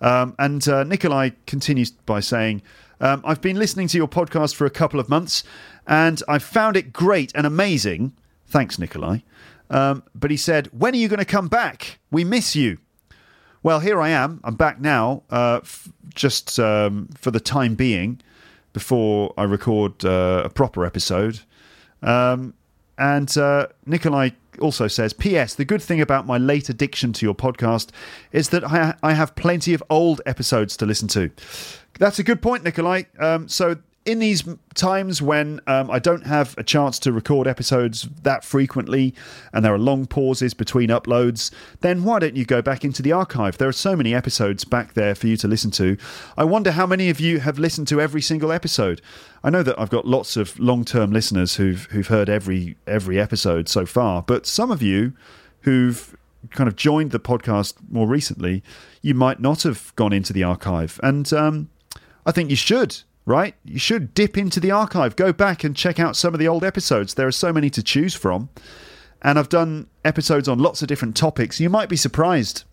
Um, 0.00 0.34
and 0.38 0.66
uh, 0.68 0.84
Nikolai 0.84 1.30
continues 1.46 1.90
by 1.90 2.20
saying, 2.20 2.62
um, 3.00 3.22
I've 3.24 3.40
been 3.40 3.58
listening 3.58 3.88
to 3.88 3.96
your 3.96 4.08
podcast 4.08 4.54
for 4.54 4.66
a 4.66 4.70
couple 4.70 4.98
of 5.00 5.08
months 5.08 5.44
and 5.86 6.22
I've 6.28 6.42
found 6.42 6.76
it 6.76 6.92
great 6.92 7.32
and 7.34 7.46
amazing. 7.46 8.12
Thanks, 8.46 8.78
Nikolai. 8.78 9.18
Um, 9.70 10.02
but 10.14 10.30
he 10.30 10.36
said, 10.36 10.68
When 10.68 10.94
are 10.94 10.98
you 10.98 11.08
going 11.08 11.18
to 11.18 11.24
come 11.24 11.48
back? 11.48 11.98
We 12.10 12.24
miss 12.24 12.56
you. 12.56 12.78
Well, 13.62 13.80
here 13.80 14.00
I 14.00 14.10
am. 14.10 14.40
I'm 14.44 14.54
back 14.54 14.80
now, 14.80 15.24
uh, 15.30 15.60
f- 15.62 15.88
just 16.14 16.58
um, 16.58 17.08
for 17.18 17.30
the 17.30 17.40
time 17.40 17.74
being, 17.74 18.20
before 18.72 19.34
I 19.36 19.42
record 19.44 20.04
uh, 20.04 20.42
a 20.44 20.48
proper 20.48 20.84
episode. 20.86 21.40
Um, 22.02 22.54
and 22.96 23.36
uh, 23.36 23.66
Nikolai 23.84 24.30
also 24.60 24.88
says, 24.88 25.12
P.S. 25.12 25.54
The 25.54 25.64
good 25.64 25.82
thing 25.82 26.00
about 26.00 26.26
my 26.26 26.38
late 26.38 26.68
addiction 26.68 27.12
to 27.14 27.26
your 27.26 27.34
podcast 27.34 27.90
is 28.32 28.50
that 28.50 28.64
I, 28.64 28.94
I 29.02 29.12
have 29.14 29.34
plenty 29.36 29.74
of 29.74 29.82
old 29.90 30.20
episodes 30.26 30.76
to 30.78 30.86
listen 30.86 31.08
to. 31.08 31.30
That's 31.98 32.18
a 32.18 32.22
good 32.22 32.40
point, 32.40 32.64
Nikolai. 32.64 33.04
Um, 33.18 33.48
so 33.48 33.76
in 34.08 34.20
these 34.20 34.42
times 34.74 35.20
when 35.20 35.60
um, 35.66 35.90
I 35.90 35.98
don't 35.98 36.24
have 36.26 36.56
a 36.56 36.62
chance 36.62 36.98
to 37.00 37.12
record 37.12 37.46
episodes 37.46 38.08
that 38.22 38.42
frequently 38.42 39.14
and 39.52 39.62
there 39.62 39.74
are 39.74 39.78
long 39.78 40.06
pauses 40.06 40.54
between 40.54 40.88
uploads, 40.88 41.50
then 41.82 42.04
why 42.04 42.18
don't 42.18 42.34
you 42.34 42.46
go 42.46 42.62
back 42.62 42.86
into 42.86 43.02
the 43.02 43.12
archive? 43.12 43.58
There 43.58 43.68
are 43.68 43.72
so 43.72 43.94
many 43.94 44.14
episodes 44.14 44.64
back 44.64 44.94
there 44.94 45.14
for 45.14 45.26
you 45.26 45.36
to 45.36 45.46
listen 45.46 45.70
to. 45.72 45.98
I 46.38 46.44
wonder 46.44 46.70
how 46.70 46.86
many 46.86 47.10
of 47.10 47.20
you 47.20 47.40
have 47.40 47.58
listened 47.58 47.86
to 47.88 48.00
every 48.00 48.22
single 48.22 48.50
episode. 48.50 49.02
I 49.44 49.50
know 49.50 49.62
that 49.62 49.78
I've 49.78 49.90
got 49.90 50.06
lots 50.06 50.38
of 50.38 50.58
long-term 50.58 51.12
listeners 51.12 51.56
who've 51.56 51.84
who've 51.90 52.08
heard 52.08 52.30
every 52.30 52.78
every 52.86 53.20
episode 53.20 53.68
so 53.68 53.84
far, 53.84 54.22
but 54.22 54.46
some 54.46 54.70
of 54.70 54.80
you 54.80 55.12
who've 55.62 56.16
kind 56.50 56.66
of 56.66 56.76
joined 56.76 57.10
the 57.10 57.20
podcast 57.20 57.74
more 57.90 58.08
recently, 58.08 58.62
you 59.02 59.12
might 59.12 59.38
not 59.38 59.64
have 59.64 59.94
gone 59.96 60.14
into 60.14 60.32
the 60.32 60.44
archive, 60.44 60.98
and 61.02 61.30
um, 61.34 61.68
I 62.24 62.32
think 62.32 62.48
you 62.48 62.56
should 62.56 63.02
right? 63.28 63.54
You 63.62 63.78
should 63.78 64.14
dip 64.14 64.38
into 64.38 64.58
the 64.58 64.70
archive, 64.70 65.14
go 65.14 65.32
back 65.34 65.62
and 65.62 65.76
check 65.76 66.00
out 66.00 66.16
some 66.16 66.32
of 66.32 66.40
the 66.40 66.48
old 66.48 66.64
episodes. 66.64 67.14
There 67.14 67.26
are 67.26 67.32
so 67.32 67.52
many 67.52 67.68
to 67.70 67.82
choose 67.82 68.14
from. 68.14 68.48
And 69.20 69.38
I've 69.38 69.48
done 69.50 69.88
episodes 70.04 70.48
on 70.48 70.58
lots 70.58 70.80
of 70.80 70.88
different 70.88 71.16
topics. 71.16 71.60
You 71.60 71.68
might 71.68 71.88
be 71.88 71.96
surprised 71.96 72.64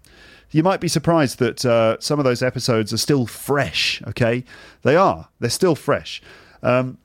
you 0.52 0.64
might 0.64 0.80
be 0.80 0.88
surprised 0.88 1.40
that 1.40 1.66
uh, 1.66 1.98
some 2.00 2.20
of 2.20 2.24
those 2.24 2.42
episodes 2.42 2.94
are 2.94 2.98
still 2.98 3.26
fresh. 3.26 4.02
Okay, 4.08 4.46
they 4.84 4.96
are. 4.96 5.28
They're 5.40 5.50
still 5.50 5.76
fresh. 5.76 6.22
Um, 6.64 6.98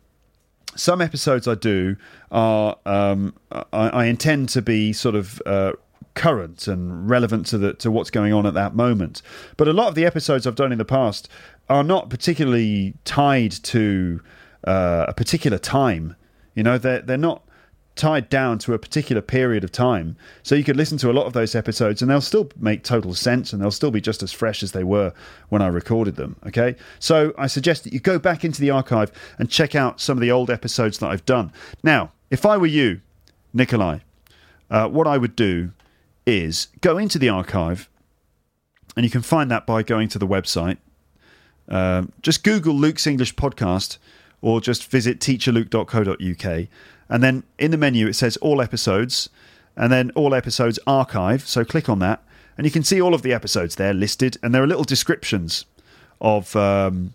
some 0.77 1.01
episodes 1.01 1.49
I 1.49 1.57
do 1.57 1.97
are 2.31 2.77
um, 2.87 3.35
I, 3.51 3.65
I, 3.73 4.05
intend 4.05 4.51
to 4.51 4.63
be 4.63 4.93
sort 4.93 5.17
of 5.17 5.43
uh, 5.47 5.73
current 6.15 6.69
and 6.69 7.09
relevant 7.09 7.47
to 7.47 7.59
the 7.59 7.75
to 7.75 7.91
what's 7.91 8.11
going 8.11 8.33
on 8.33 8.47
at 8.47 8.55
that 8.55 8.75
moment. 8.75 9.23
But 9.57 9.69
a 9.69 9.73
lot 9.73 9.89
of 9.89 9.95
the 9.95 10.05
episodes 10.05 10.47
I've 10.47 10.55
done 10.55 10.71
in 10.71 10.79
the 10.79 10.85
past 10.85 11.29
are 11.71 11.85
not 11.85 12.11
particularly 12.11 12.95
tied 13.05 13.53
to 13.53 14.21
uh, 14.65 15.07
a 15.09 15.15
particular 15.15 15.57
time. 15.59 16.17
You 16.55 16.65
know, 16.65 16.77
they're 16.77 17.01
they're 17.01 17.17
not 17.17 17.45
tied 17.97 18.29
down 18.31 18.59
to 18.59 18.73
a 18.73 18.79
particular 18.79 19.21
period 19.21 19.63
of 19.63 19.71
time. 19.71 20.17
So 20.43 20.55
you 20.55 20.65
could 20.65 20.77
listen 20.77 20.97
to 20.99 21.11
a 21.11 21.13
lot 21.13 21.27
of 21.27 21.33
those 21.33 21.55
episodes 21.55 22.01
and 22.01 22.11
they'll 22.11 22.21
still 22.21 22.51
make 22.59 22.83
total 22.83 23.15
sense 23.15 23.53
and 23.53 23.61
they'll 23.61 23.71
still 23.71 23.91
be 23.91 24.01
just 24.01 24.23
as 24.23 24.33
fresh 24.33 24.63
as 24.63 24.73
they 24.73 24.85
were 24.85 25.13
when 25.51 25.61
I 25.61 25.67
recorded 25.67 26.17
them. 26.17 26.37
Okay. 26.47 26.77
So 26.99 27.35
I 27.37 27.47
suggest 27.47 27.85
that 27.85 27.93
you 27.93 28.01
go 28.01 28.19
back 28.19 28.45
into 28.45 28.61
the 28.61 28.71
archive 28.71 29.13
and 29.39 29.51
check 29.51 29.75
out 29.75 30.01
some 30.01 30.17
of 30.17 30.23
the 30.23 30.31
old 30.31 30.51
episodes 30.51 30.99
that 30.99 31.09
I've 31.09 31.27
done. 31.27 31.53
Now, 31.83 32.13
if 32.31 32.47
I 32.47 32.57
were 32.57 32.67
you, 32.67 33.01
Nikolai, 33.53 33.99
uh, 34.71 34.89
what 34.89 35.07
I 35.07 35.19
would 35.19 35.37
do 35.37 35.73
is 36.25 36.69
go 36.81 36.97
into 36.97 37.19
the 37.19 37.29
archive 37.29 37.91
and 38.97 39.05
you 39.05 39.11
can 39.11 39.23
find 39.23 39.51
that 39.51 39.67
by 39.67 39.83
going 39.83 40.09
to 40.09 40.19
the 40.19 40.27
website. 40.27 40.79
Um, 41.71 42.13
just 42.23 42.43
Google 42.43 42.75
Luke's 42.75 43.07
English 43.07 43.37
podcast 43.37 43.99
or 44.43 44.61
just 44.61 44.91
visit 44.91 45.21
teacherluke.co.uk 45.21 46.69
and 47.11 47.25
then 47.25 47.43
in 47.59 47.73
the 47.73 47.77
menu, 47.77 48.07
it 48.07 48.15
says 48.15 48.37
all 48.39 48.63
episodes, 48.63 49.29
and 49.77 49.93
then 49.93 50.13
all 50.13 50.33
episodes 50.33 50.79
archive. 50.87 51.47
So 51.47 51.65
click 51.65 51.89
on 51.89 51.99
that, 51.99 52.23
and 52.57 52.65
you 52.65 52.71
can 52.71 52.85
see 52.85 53.03
all 53.03 53.15
of 53.15 53.23
the 53.23 53.35
episodes 53.35 53.75
there 53.75 53.93
listed, 53.93 54.39
and 54.43 54.55
there 54.55 54.63
are 54.63 54.67
little 54.67 54.85
descriptions 54.85 55.67
of. 56.21 56.57
Um, 56.57 57.15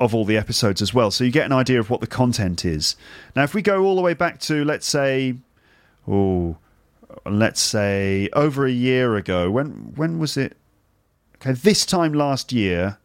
of 0.00 0.16
all 0.16 0.24
the 0.24 0.36
episodes 0.36 0.82
as 0.82 0.92
well, 0.92 1.12
so 1.12 1.22
you 1.22 1.30
get 1.30 1.46
an 1.46 1.52
idea 1.52 1.78
of 1.78 1.88
what 1.88 2.00
the 2.00 2.08
content 2.08 2.64
is. 2.64 2.96
Now, 3.36 3.44
if 3.44 3.54
we 3.54 3.62
go 3.62 3.84
all 3.84 3.94
the 3.94 4.02
way 4.02 4.14
back 4.14 4.40
to, 4.40 4.64
let's 4.64 4.88
say, 4.88 5.36
oh, 6.08 6.56
let's 7.24 7.60
say 7.60 8.28
over 8.32 8.66
a 8.66 8.72
year 8.72 9.14
ago, 9.14 9.48
when 9.48 9.92
when 9.94 10.18
was 10.18 10.36
it? 10.36 10.56
Okay, 11.36 11.52
this 11.52 11.86
time 11.86 12.12
last 12.14 12.52
year, 12.52 12.98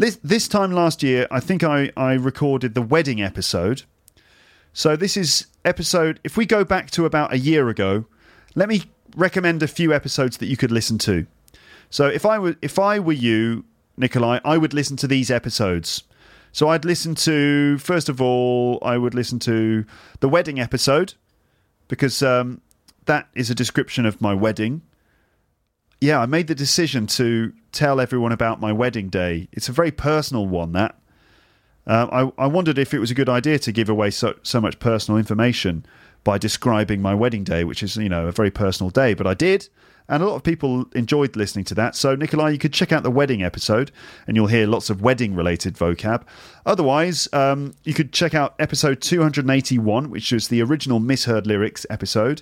this 0.00 0.48
time 0.48 0.72
last 0.72 1.02
year, 1.02 1.26
I 1.30 1.40
think 1.40 1.62
I, 1.62 1.90
I 1.96 2.14
recorded 2.14 2.74
the 2.74 2.80
wedding 2.82 3.20
episode, 3.20 3.82
so 4.72 4.96
this 4.96 5.16
is 5.16 5.46
episode. 5.64 6.20
If 6.24 6.36
we 6.38 6.46
go 6.46 6.64
back 6.64 6.90
to 6.92 7.04
about 7.04 7.34
a 7.34 7.38
year 7.38 7.68
ago, 7.68 8.06
let 8.54 8.68
me 8.68 8.84
recommend 9.14 9.62
a 9.62 9.68
few 9.68 9.92
episodes 9.92 10.38
that 10.38 10.46
you 10.46 10.56
could 10.56 10.70
listen 10.70 10.96
to. 10.98 11.26
So 11.90 12.06
if 12.06 12.24
I 12.24 12.38
were 12.38 12.56
if 12.62 12.78
I 12.78 12.98
were 12.98 13.12
you, 13.12 13.64
Nikolai, 13.98 14.40
I 14.42 14.56
would 14.56 14.72
listen 14.72 14.96
to 14.98 15.06
these 15.06 15.30
episodes. 15.30 16.04
So 16.52 16.68
I'd 16.68 16.84
listen 16.86 17.14
to 17.16 17.76
first 17.78 18.08
of 18.08 18.22
all, 18.22 18.78
I 18.82 18.96
would 18.96 19.14
listen 19.14 19.38
to 19.40 19.84
the 20.20 20.28
wedding 20.28 20.58
episode 20.58 21.14
because 21.88 22.22
um, 22.22 22.62
that 23.04 23.28
is 23.34 23.50
a 23.50 23.54
description 23.54 24.06
of 24.06 24.20
my 24.20 24.32
wedding. 24.32 24.82
Yeah, 26.00 26.20
I 26.20 26.26
made 26.26 26.46
the 26.46 26.54
decision 26.54 27.06
to 27.08 27.52
tell 27.72 28.00
everyone 28.00 28.32
about 28.32 28.58
my 28.58 28.72
wedding 28.72 29.10
day. 29.10 29.48
It's 29.52 29.68
a 29.68 29.72
very 29.72 29.90
personal 29.90 30.46
one. 30.46 30.72
That 30.72 30.96
uh, 31.86 32.30
I, 32.38 32.44
I 32.44 32.46
wondered 32.46 32.78
if 32.78 32.94
it 32.94 33.00
was 33.00 33.10
a 33.10 33.14
good 33.14 33.28
idea 33.28 33.58
to 33.58 33.72
give 33.72 33.90
away 33.90 34.10
so, 34.10 34.34
so 34.42 34.60
much 34.60 34.78
personal 34.78 35.18
information 35.18 35.84
by 36.24 36.38
describing 36.38 37.02
my 37.02 37.14
wedding 37.14 37.44
day, 37.44 37.64
which 37.64 37.82
is, 37.82 37.96
you 37.96 38.08
know, 38.08 38.26
a 38.26 38.32
very 38.32 38.50
personal 38.50 38.88
day. 38.90 39.12
But 39.12 39.26
I 39.26 39.34
did, 39.34 39.68
and 40.08 40.22
a 40.22 40.26
lot 40.26 40.36
of 40.36 40.42
people 40.42 40.86
enjoyed 40.94 41.36
listening 41.36 41.66
to 41.66 41.74
that. 41.74 41.94
So, 41.96 42.14
Nikolai, 42.14 42.50
you 42.50 42.58
could 42.58 42.72
check 42.72 42.92
out 42.92 43.02
the 43.02 43.10
wedding 43.10 43.42
episode, 43.42 43.90
and 44.26 44.36
you'll 44.36 44.46
hear 44.46 44.66
lots 44.66 44.88
of 44.88 45.02
wedding 45.02 45.34
related 45.34 45.74
vocab. 45.74 46.22
Otherwise, 46.64 47.28
um, 47.34 47.74
you 47.84 47.92
could 47.92 48.12
check 48.12 48.34
out 48.34 48.54
episode 48.58 49.02
281, 49.02 50.08
which 50.08 50.32
was 50.32 50.48
the 50.48 50.62
original 50.62 50.98
Misheard 50.98 51.46
Lyrics 51.46 51.84
episode. 51.90 52.40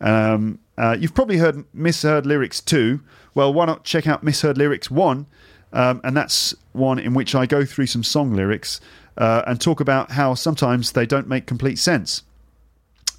Um, 0.00 0.58
uh, 0.76 0.96
you've 0.98 1.14
probably 1.14 1.38
heard 1.38 1.64
Misheard 1.72 2.26
Lyrics 2.26 2.60
2. 2.60 3.00
Well, 3.34 3.52
why 3.52 3.66
not 3.66 3.84
check 3.84 4.06
out 4.06 4.22
Misheard 4.22 4.58
Lyrics 4.58 4.90
1? 4.90 5.26
Um, 5.72 6.00
and 6.04 6.16
that's 6.16 6.54
one 6.72 6.98
in 6.98 7.14
which 7.14 7.34
I 7.34 7.46
go 7.46 7.64
through 7.64 7.86
some 7.86 8.04
song 8.04 8.32
lyrics 8.32 8.80
uh, 9.18 9.42
and 9.46 9.60
talk 9.60 9.80
about 9.80 10.12
how 10.12 10.34
sometimes 10.34 10.92
they 10.92 11.04
don't 11.04 11.28
make 11.28 11.46
complete 11.46 11.78
sense. 11.78 12.22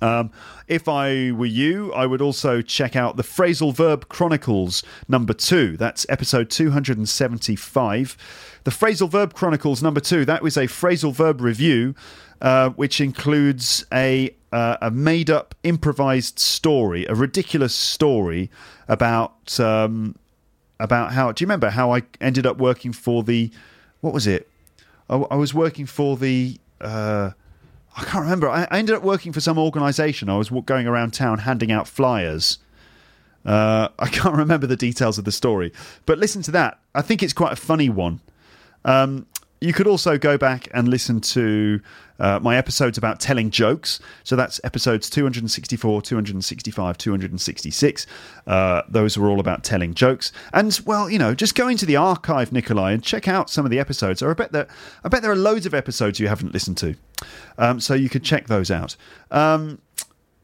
Um, 0.02 0.32
if 0.68 0.88
I 0.88 1.32
were 1.32 1.46
you, 1.46 1.94
I 1.94 2.06
would 2.06 2.22
also 2.22 2.62
check 2.62 2.96
out 2.96 3.18
the 3.18 3.24
Phrasal 3.24 3.74
Verb 3.74 4.08
Chronicles 4.10 4.84
number 5.08 5.34
two. 5.34 5.78
That's 5.78 6.06
episode 6.10 6.50
275. 6.50 8.18
The 8.64 8.72
Phrasal 8.72 9.10
Verb 9.10 9.34
Chronicles 9.34 9.82
number 9.82 10.00
two, 10.00 10.26
that 10.26 10.42
was 10.42 10.58
a 10.58 10.68
phrasal 10.68 11.14
verb 11.14 11.42
review, 11.42 11.96
uh, 12.42 12.70
which 12.70 13.00
includes 13.00 13.86
a, 13.94 14.36
uh, 14.56 14.78
a 14.82 14.90
made 14.90 15.30
up 15.30 15.54
improvised 15.64 16.40
story, 16.40 17.06
a 17.08 17.14
ridiculous 17.14 17.76
story 17.76 18.50
about 18.88 19.60
um, 19.60 20.16
about 20.80 21.12
how. 21.12 21.34
Do 21.34 21.44
you 21.44 21.46
remember 21.46 21.72
how 21.72 21.94
I 21.94 22.04
ended 22.22 22.46
up 22.46 22.58
working 22.58 22.94
for 22.94 23.22
the? 23.22 23.52
What 24.00 24.14
was 24.14 24.28
it? 24.28 24.48
I, 25.10 25.18
I 25.18 25.36
was 25.36 25.54
working 25.54 25.86
for 25.86 26.16
the. 26.16 26.58
Uh, 26.80 27.32
I 27.98 28.04
can't 28.06 28.24
remember. 28.24 28.48
I, 28.48 28.66
I, 28.72 28.78
ended 28.80 28.96
up 28.96 29.04
working 29.04 29.34
for 29.34 29.42
some 29.42 29.58
organisation. 29.58 30.30
I 30.30 30.38
was 30.38 30.50
going 30.50 30.88
around 30.88 31.12
town 31.14 31.40
handing 31.40 31.74
out 31.74 31.86
flyers. 31.86 32.58
Uh, 33.46 33.90
I 34.00 34.08
can't 34.10 34.38
remember 34.38 34.68
the 34.68 34.78
details 34.78 35.18
of 35.18 35.26
the 35.26 35.34
story, 35.34 35.74
but 36.06 36.18
listen 36.18 36.42
to 36.44 36.52
that. 36.52 36.80
I 36.94 37.02
think 37.02 37.22
it's 37.22 37.34
quite 37.34 37.52
a 37.52 37.58
funny 37.58 37.90
one. 37.90 38.22
Um, 38.86 39.26
you 39.66 39.74
could 39.74 39.88
also 39.88 40.16
go 40.18 40.38
back 40.38 40.68
and 40.76 40.88
listen 40.88 41.20
to 41.20 41.82
uh, 42.20 42.40
my 42.40 42.56
episodes 42.56 43.00
about 43.00 43.20
telling 43.20 43.50
jokes. 43.50 44.00
So 44.24 44.36
that's 44.36 44.62
episodes 44.64 45.10
264, 45.10 46.04
265, 46.04 46.98
266. 46.98 48.08
Uh, 48.46 48.84
those 48.88 49.18
were 49.18 49.28
all 49.28 49.40
about 49.40 49.64
telling 49.64 49.96
jokes. 49.96 50.32
And 50.54 50.80
well, 50.86 51.10
you 51.10 51.18
know, 51.18 51.34
just 51.34 51.56
go 51.56 51.68
into 51.68 51.88
the 51.88 51.96
archive, 51.96 52.52
Nikolai, 52.52 52.92
and 52.92 53.04
check 53.04 53.28
out 53.28 53.50
some 53.50 53.66
of 53.66 53.72
the 53.72 53.80
episodes. 53.80 54.22
I 54.22 54.32
bet 54.34 54.52
there, 54.52 54.68
I 55.04 55.10
bet 55.10 55.24
there 55.24 55.32
are 55.32 55.36
loads 55.36 55.66
of 55.66 55.74
episodes 55.74 56.20
you 56.20 56.28
haven't 56.28 56.54
listened 56.54 56.78
to. 56.78 56.96
Um, 57.58 57.80
so 57.80 57.96
you 57.96 58.08
could 58.08 58.24
check 58.24 58.46
those 58.46 58.70
out. 58.70 58.96
Um, 59.32 59.82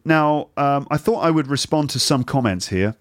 now, 0.03 0.47
um, 0.57 0.87
I 0.89 0.97
thought 0.97 1.19
I 1.19 1.29
would 1.29 1.45
respond 1.45 1.91
to 1.91 1.99
some 1.99 2.23
comments 2.23 2.69
here. 2.69 2.95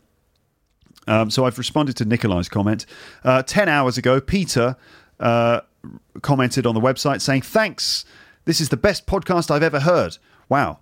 Um, 1.07 1.31
so 1.31 1.47
I've 1.47 1.57
responded 1.57 1.97
to 1.97 2.05
Nikolai's 2.05 2.51
comment. 2.51 2.85
Uh, 3.25 3.43
10 3.43 3.71
hours 3.71 3.97
ago, 3.97 4.21
Peter 4.21 4.77
uh, 5.19 5.61
commented 6.23 6.67
on 6.67 6.75
the 6.75 6.81
website 6.81 7.21
saying, 7.21 7.43
Thanks. 7.43 8.05
This 8.47 8.61
is 8.61 8.71
the 8.71 8.77
best 8.77 9.07
podcast 9.07 9.51
I've 9.51 9.63
ever 9.63 9.81
heard. 9.81 10.17
Wow. 10.49 10.79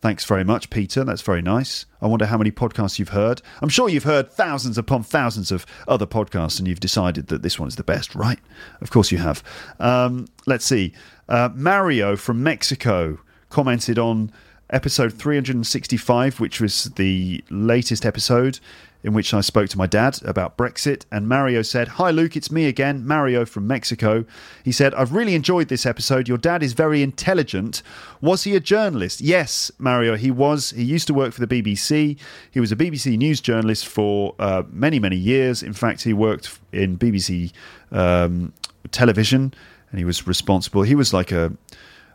Thanks 0.00 0.24
very 0.24 0.42
much, 0.42 0.68
Peter. 0.68 1.04
That's 1.04 1.22
very 1.22 1.42
nice. 1.42 1.86
I 2.00 2.08
wonder 2.08 2.26
how 2.26 2.36
many 2.36 2.50
podcasts 2.50 2.98
you've 2.98 3.10
heard. 3.10 3.40
I'm 3.60 3.68
sure 3.68 3.88
you've 3.88 4.02
heard 4.02 4.30
thousands 4.32 4.76
upon 4.76 5.04
thousands 5.04 5.52
of 5.52 5.64
other 5.86 6.06
podcasts 6.06 6.58
and 6.58 6.66
you've 6.66 6.80
decided 6.80 7.28
that 7.28 7.42
this 7.42 7.56
one 7.56 7.68
is 7.68 7.76
the 7.76 7.84
best, 7.84 8.16
right? 8.16 8.40
Of 8.80 8.90
course 8.90 9.12
you 9.12 9.18
have. 9.18 9.44
Um, 9.78 10.26
let's 10.44 10.64
see. 10.64 10.92
Uh, 11.28 11.50
Mario 11.54 12.16
from 12.16 12.42
Mexico 12.42 13.20
commented 13.48 13.96
on 13.96 14.32
episode 14.70 15.12
365, 15.12 16.40
which 16.40 16.60
was 16.60 16.84
the 16.96 17.44
latest 17.50 18.04
episode 18.04 18.58
in 19.04 19.12
which 19.12 19.34
I 19.34 19.40
spoke 19.40 19.68
to 19.70 19.78
my 19.78 19.86
dad 19.86 20.20
about 20.24 20.56
Brexit. 20.56 21.04
And 21.10 21.28
Mario 21.28 21.62
said, 21.62 21.88
Hi, 21.88 22.10
Luke, 22.10 22.36
it's 22.36 22.50
me 22.50 22.66
again, 22.66 23.06
Mario 23.06 23.44
from 23.44 23.66
Mexico. 23.66 24.24
He 24.64 24.72
said, 24.72 24.94
I've 24.94 25.12
really 25.12 25.34
enjoyed 25.34 25.68
this 25.68 25.86
episode. 25.86 26.28
Your 26.28 26.38
dad 26.38 26.62
is 26.62 26.72
very 26.72 27.02
intelligent. 27.02 27.82
Was 28.20 28.44
he 28.44 28.54
a 28.54 28.60
journalist? 28.60 29.20
Yes, 29.20 29.70
Mario, 29.78 30.16
he 30.16 30.30
was. 30.30 30.70
He 30.70 30.84
used 30.84 31.06
to 31.08 31.14
work 31.14 31.32
for 31.32 31.44
the 31.44 31.62
BBC. 31.62 32.18
He 32.50 32.60
was 32.60 32.70
a 32.70 32.76
BBC 32.76 33.16
news 33.18 33.40
journalist 33.40 33.86
for 33.86 34.34
uh, 34.38 34.62
many, 34.70 34.98
many 34.98 35.16
years. 35.16 35.62
In 35.62 35.72
fact, 35.72 36.02
he 36.02 36.12
worked 36.12 36.58
in 36.72 36.96
BBC 36.98 37.52
um, 37.90 38.52
television 38.90 39.52
and 39.90 39.98
he 39.98 40.04
was 40.04 40.26
responsible. 40.26 40.82
He 40.82 40.94
was 40.94 41.12
like 41.12 41.32
a, 41.32 41.52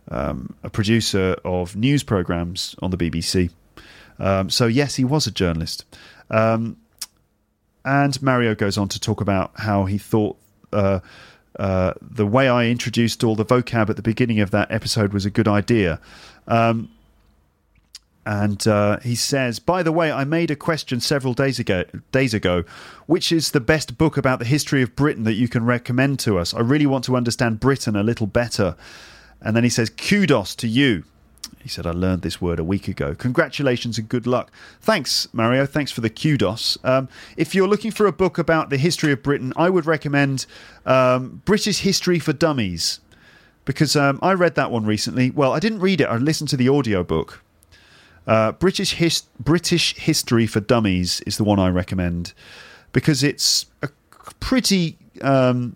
um, 0.09 0.55
a 0.63 0.69
producer 0.69 1.35
of 1.43 1.75
news 1.75 2.03
programs 2.03 2.75
on 2.81 2.91
the 2.91 2.97
BBC. 2.97 3.51
Um, 4.19 4.49
so, 4.49 4.65
yes, 4.65 4.95
he 4.95 5.03
was 5.03 5.27
a 5.27 5.31
journalist. 5.31 5.85
Um, 6.29 6.77
and 7.85 8.21
Mario 8.21 8.53
goes 8.53 8.77
on 8.77 8.89
to 8.89 8.99
talk 8.99 9.21
about 9.21 9.51
how 9.55 9.85
he 9.85 9.97
thought 9.97 10.37
uh, 10.73 10.99
uh, 11.57 11.93
the 12.01 12.25
way 12.25 12.47
I 12.49 12.65
introduced 12.65 13.23
all 13.23 13.35
the 13.35 13.45
vocab 13.45 13.89
at 13.89 13.95
the 13.95 14.01
beginning 14.01 14.39
of 14.39 14.51
that 14.51 14.69
episode 14.71 15.13
was 15.13 15.25
a 15.25 15.29
good 15.29 15.47
idea. 15.47 15.99
Um, 16.47 16.91
and 18.25 18.67
uh, 18.67 18.99
he 18.99 19.15
says, 19.15 19.57
"By 19.59 19.83
the 19.83 19.91
way, 19.91 20.11
I 20.11 20.25
made 20.25 20.51
a 20.51 20.55
question 20.55 20.99
several 20.99 21.33
days 21.33 21.59
ago. 21.59 21.85
Days 22.11 22.33
ago, 22.33 22.65
which 23.05 23.31
is 23.31 23.51
the 23.51 23.61
best 23.61 23.97
book 23.97 24.17
about 24.17 24.39
the 24.39 24.45
history 24.45 24.81
of 24.81 24.97
Britain 24.97 25.23
that 25.23 25.35
you 25.35 25.47
can 25.47 25.65
recommend 25.65 26.19
to 26.19 26.37
us? 26.37 26.53
I 26.53 26.59
really 26.59 26.85
want 26.85 27.05
to 27.05 27.15
understand 27.15 27.61
Britain 27.61 27.95
a 27.95 28.03
little 28.03 28.27
better." 28.27 28.75
And 29.41 29.55
then 29.55 29.63
he 29.63 29.69
says, 29.69 29.89
"Kudos 29.89 30.55
to 30.55 30.67
you." 30.67 31.05
He 31.61 31.69
said, 31.69 31.85
I 31.85 31.91
learned 31.91 32.21
this 32.21 32.41
word 32.41 32.59
a 32.59 32.63
week 32.63 32.87
ago. 32.87 33.13
Congratulations 33.15 33.97
and 33.97 34.07
good 34.07 34.25
luck. 34.25 34.51
Thanks, 34.81 35.27
Mario. 35.33 35.65
Thanks 35.65 35.91
for 35.91 36.01
the 36.01 36.09
kudos. 36.09 36.77
Um, 36.83 37.09
if 37.35 37.53
you're 37.53 37.67
looking 37.67 37.91
for 37.91 38.05
a 38.05 38.11
book 38.11 38.37
about 38.37 38.69
the 38.69 38.77
history 38.77 39.11
of 39.11 39.21
Britain, 39.23 39.53
I 39.55 39.69
would 39.69 39.85
recommend 39.85 40.45
um, 40.85 41.41
British 41.45 41.79
History 41.79 42.19
for 42.19 42.33
Dummies 42.33 42.99
because 43.65 43.95
um, 43.95 44.19
I 44.21 44.33
read 44.33 44.55
that 44.55 44.71
one 44.71 44.85
recently. 44.85 45.29
Well, 45.29 45.51
I 45.51 45.59
didn't 45.59 45.79
read 45.79 45.99
it, 46.01 46.05
I 46.05 46.17
listened 46.17 46.49
to 46.49 46.57
the 46.57 46.69
audiobook. 46.69 47.43
Uh, 48.25 48.51
British, 48.53 48.93
His- 48.95 49.23
British 49.39 49.95
History 49.95 50.47
for 50.47 50.59
Dummies 50.59 51.21
is 51.25 51.37
the 51.37 51.43
one 51.43 51.59
I 51.59 51.69
recommend 51.69 52.33
because 52.93 53.23
it's 53.23 53.65
a 53.81 53.89
pretty 54.39 54.97
um, 55.21 55.75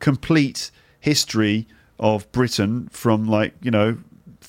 complete 0.00 0.70
history 1.00 1.66
of 1.98 2.30
Britain 2.32 2.88
from 2.90 3.26
like, 3.26 3.54
you 3.62 3.70
know, 3.70 3.98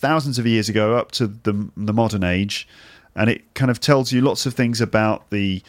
thousands 0.06 0.38
of 0.38 0.46
years 0.46 0.70
ago 0.70 0.96
up 0.96 1.12
to 1.12 1.26
the, 1.26 1.68
the 1.76 1.92
modern 1.92 2.24
age, 2.24 2.68
and 3.16 3.28
it 3.28 3.42
kind 3.56 3.72
of 3.72 3.80
tells 3.80 4.12
you 4.12 4.22
lots 4.22 4.46
of 4.46 4.54
things 4.54 4.80
about 4.80 5.32
the 5.32 5.64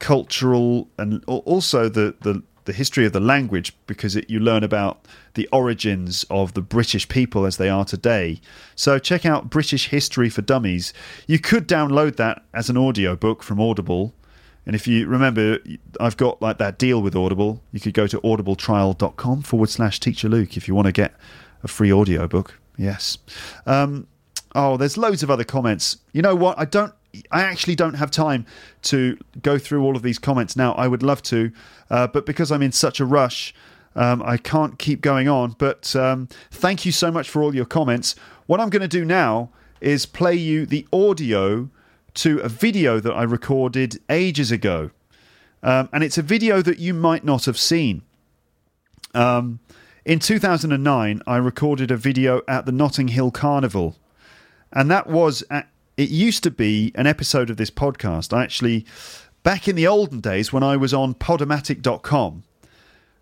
cultural 0.00 0.86
and 0.98 1.24
also 1.24 1.88
the, 1.88 2.14
the, 2.20 2.42
the 2.66 2.74
history 2.74 3.06
of 3.06 3.14
the 3.14 3.20
language 3.20 3.74
because 3.86 4.16
it, 4.16 4.28
you 4.28 4.38
learn 4.38 4.62
about 4.62 5.06
the 5.32 5.48
origins 5.50 6.26
of 6.28 6.52
the 6.52 6.60
British 6.60 7.08
people 7.08 7.46
as 7.46 7.56
they 7.56 7.70
are 7.70 7.86
today. 7.86 8.38
So 8.74 8.98
check 8.98 9.24
out 9.24 9.48
British 9.48 9.88
History 9.88 10.28
for 10.28 10.42
Dummies. 10.42 10.92
You 11.26 11.38
could 11.38 11.66
download 11.66 12.16
that 12.16 12.44
as 12.52 12.68
an 12.68 12.76
audio 12.76 13.16
book 13.16 13.42
from 13.42 13.58
Audible. 13.58 14.12
And 14.66 14.76
if 14.76 14.86
you 14.86 15.06
remember, 15.06 15.56
I've 15.98 16.18
got 16.18 16.42
like 16.42 16.58
that 16.58 16.78
deal 16.78 17.00
with 17.00 17.16
Audible. 17.16 17.62
You 17.72 17.80
could 17.80 17.94
go 17.94 18.06
to 18.08 18.20
audibletrial.com 18.20 19.40
forward 19.40 19.70
slash 19.70 20.00
teacher 20.00 20.28
Luke 20.28 20.58
if 20.58 20.68
you 20.68 20.74
want 20.74 20.84
to 20.84 20.92
get 20.92 21.14
a 21.62 21.68
free 21.68 21.90
audio 21.90 22.28
book. 22.28 22.60
Yes. 22.76 23.18
Um, 23.66 24.06
oh, 24.54 24.76
there's 24.76 24.96
loads 24.96 25.22
of 25.22 25.30
other 25.30 25.44
comments. 25.44 25.98
You 26.12 26.22
know 26.22 26.34
what? 26.34 26.58
I 26.58 26.64
don't. 26.64 26.92
I 27.32 27.42
actually 27.42 27.74
don't 27.74 27.94
have 27.94 28.12
time 28.12 28.46
to 28.82 29.18
go 29.42 29.58
through 29.58 29.82
all 29.82 29.96
of 29.96 30.02
these 30.02 30.18
comments 30.18 30.56
now. 30.56 30.74
I 30.74 30.86
would 30.86 31.02
love 31.02 31.22
to, 31.24 31.50
uh, 31.90 32.06
but 32.06 32.24
because 32.24 32.52
I'm 32.52 32.62
in 32.62 32.70
such 32.70 33.00
a 33.00 33.04
rush, 33.04 33.52
um, 33.96 34.22
I 34.22 34.36
can't 34.36 34.78
keep 34.78 35.00
going 35.00 35.28
on. 35.28 35.56
But 35.58 35.96
um, 35.96 36.28
thank 36.52 36.86
you 36.86 36.92
so 36.92 37.10
much 37.10 37.28
for 37.28 37.42
all 37.42 37.52
your 37.52 37.64
comments. 37.64 38.14
What 38.46 38.60
I'm 38.60 38.70
going 38.70 38.82
to 38.82 38.88
do 38.88 39.04
now 39.04 39.50
is 39.80 40.06
play 40.06 40.34
you 40.34 40.66
the 40.66 40.86
audio 40.92 41.68
to 42.14 42.38
a 42.40 42.48
video 42.48 43.00
that 43.00 43.12
I 43.12 43.22
recorded 43.22 44.00
ages 44.08 44.50
ago. 44.50 44.90
Um, 45.62 45.88
and 45.92 46.02
it's 46.02 46.18
a 46.18 46.22
video 46.22 46.62
that 46.62 46.78
you 46.78 46.94
might 46.94 47.24
not 47.24 47.44
have 47.44 47.58
seen. 47.58 48.02
Um, 49.14 49.60
in 50.04 50.18
2009, 50.18 51.22
I 51.26 51.36
recorded 51.36 51.90
a 51.90 51.96
video 51.96 52.42
at 52.48 52.64
the 52.66 52.72
Notting 52.72 53.08
Hill 53.08 53.30
Carnival, 53.30 53.96
and 54.72 54.90
that 54.90 55.06
was 55.06 55.44
at, 55.50 55.68
it 55.96 56.08
used 56.08 56.42
to 56.44 56.50
be 56.50 56.92
an 56.94 57.06
episode 57.06 57.50
of 57.50 57.58
this 57.58 57.70
podcast. 57.70 58.32
I 58.32 58.42
actually, 58.42 58.86
back 59.42 59.68
in 59.68 59.76
the 59.76 59.86
olden 59.86 60.20
days 60.20 60.52
when 60.52 60.62
I 60.62 60.76
was 60.76 60.94
on 60.94 61.14
Podomatic.com, 61.14 62.44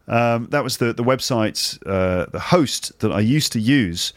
um, 0.07 0.47
that 0.51 0.63
was 0.65 0.77
the 0.79 0.93
the 0.93 1.05
website, 1.05 1.79
uh, 1.85 2.27
the 2.31 2.39
host 2.39 2.99
that 3.01 3.13
I 3.13 3.21
used 3.21 3.53
to 3.53 3.61
use 3.61 4.13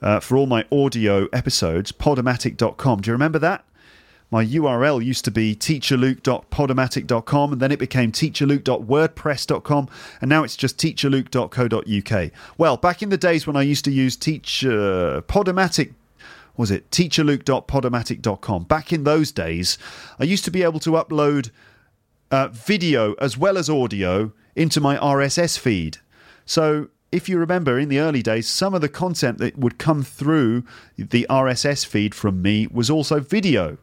uh, 0.00 0.18
for 0.18 0.36
all 0.36 0.46
my 0.46 0.64
audio 0.72 1.26
episodes. 1.32 1.92
Podomatic.com. 1.92 3.02
Do 3.02 3.08
you 3.10 3.12
remember 3.12 3.38
that? 3.40 3.65
My 4.30 4.44
URL 4.44 5.04
used 5.04 5.24
to 5.26 5.30
be 5.30 5.54
teacherluke.podomatic.com 5.54 7.52
and 7.52 7.60
then 7.60 7.70
it 7.70 7.78
became 7.78 8.10
teacherluke.wordpress.com 8.10 9.88
and 10.20 10.28
now 10.28 10.42
it's 10.42 10.56
just 10.56 10.78
teacherluke.co.uk. 10.78 12.30
Well, 12.58 12.76
back 12.76 13.02
in 13.02 13.10
the 13.10 13.16
days 13.16 13.46
when 13.46 13.56
I 13.56 13.62
used 13.62 13.84
to 13.84 13.92
use 13.92 14.16
teacher 14.16 15.22
Podomatic 15.22 15.94
was 16.56 16.70
it 16.70 16.90
teacherluke.podomatic.com. 16.90 18.64
Back 18.64 18.92
in 18.92 19.04
those 19.04 19.30
days, 19.30 19.78
I 20.18 20.24
used 20.24 20.44
to 20.46 20.50
be 20.50 20.62
able 20.62 20.80
to 20.80 20.90
upload 20.92 21.50
uh, 22.30 22.48
video 22.48 23.12
as 23.14 23.36
well 23.36 23.56
as 23.58 23.70
audio 23.70 24.32
into 24.56 24.80
my 24.80 24.96
RSS 24.96 25.58
feed. 25.58 25.98
So 26.44 26.88
if 27.12 27.28
you 27.28 27.38
remember 27.38 27.78
in 27.78 27.88
the 27.88 28.00
early 28.00 28.22
days, 28.22 28.48
some 28.48 28.74
of 28.74 28.80
the 28.80 28.88
content 28.88 29.38
that 29.38 29.56
would 29.58 29.78
come 29.78 30.02
through 30.02 30.64
the 30.96 31.26
RSS 31.30 31.86
feed 31.86 32.14
from 32.14 32.42
me 32.42 32.66
was 32.66 32.90
also 32.90 33.20
video 33.20 33.78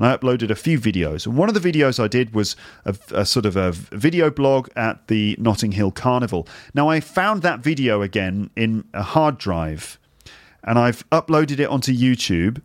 and 0.00 0.08
I 0.08 0.16
uploaded 0.16 0.50
a 0.50 0.54
few 0.54 0.80
videos. 0.80 1.26
And 1.26 1.36
one 1.36 1.50
of 1.50 1.60
the 1.60 1.72
videos 1.72 2.02
I 2.02 2.08
did 2.08 2.34
was 2.34 2.56
a, 2.86 2.96
a, 3.12 3.26
sort 3.26 3.44
of 3.44 3.54
a 3.54 3.72
video 3.72 4.30
blog 4.30 4.70
at 4.74 5.08
the 5.08 5.36
Notting 5.38 5.72
Hill 5.72 5.90
Carnival. 5.90 6.48
Now, 6.72 6.88
I 6.88 7.00
found 7.00 7.42
that 7.42 7.60
video 7.60 8.00
again 8.00 8.48
in 8.56 8.84
a 8.94 9.02
hard 9.02 9.36
drive 9.36 9.98
and 10.64 10.78
I've 10.78 11.08
uploaded 11.10 11.58
it 11.58 11.66
onto 11.66 11.92
YouTube. 11.92 12.62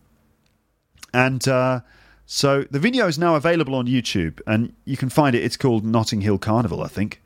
And 1.13 1.45
uh, 1.45 1.81
so 2.25 2.63
the 2.71 2.79
video 2.79 3.05
is 3.05 3.19
now 3.19 3.35
available 3.35 3.75
on 3.75 3.85
YouTube 3.85 4.39
and 4.47 4.73
you 4.85 4.95
can 4.95 5.09
find 5.09 5.35
it. 5.35 5.43
It's 5.43 5.57
called 5.57 5.83
Notting 5.83 6.21
Hill 6.21 6.37
Carnival, 6.37 6.83
I 6.83 6.87
think. 6.87 7.21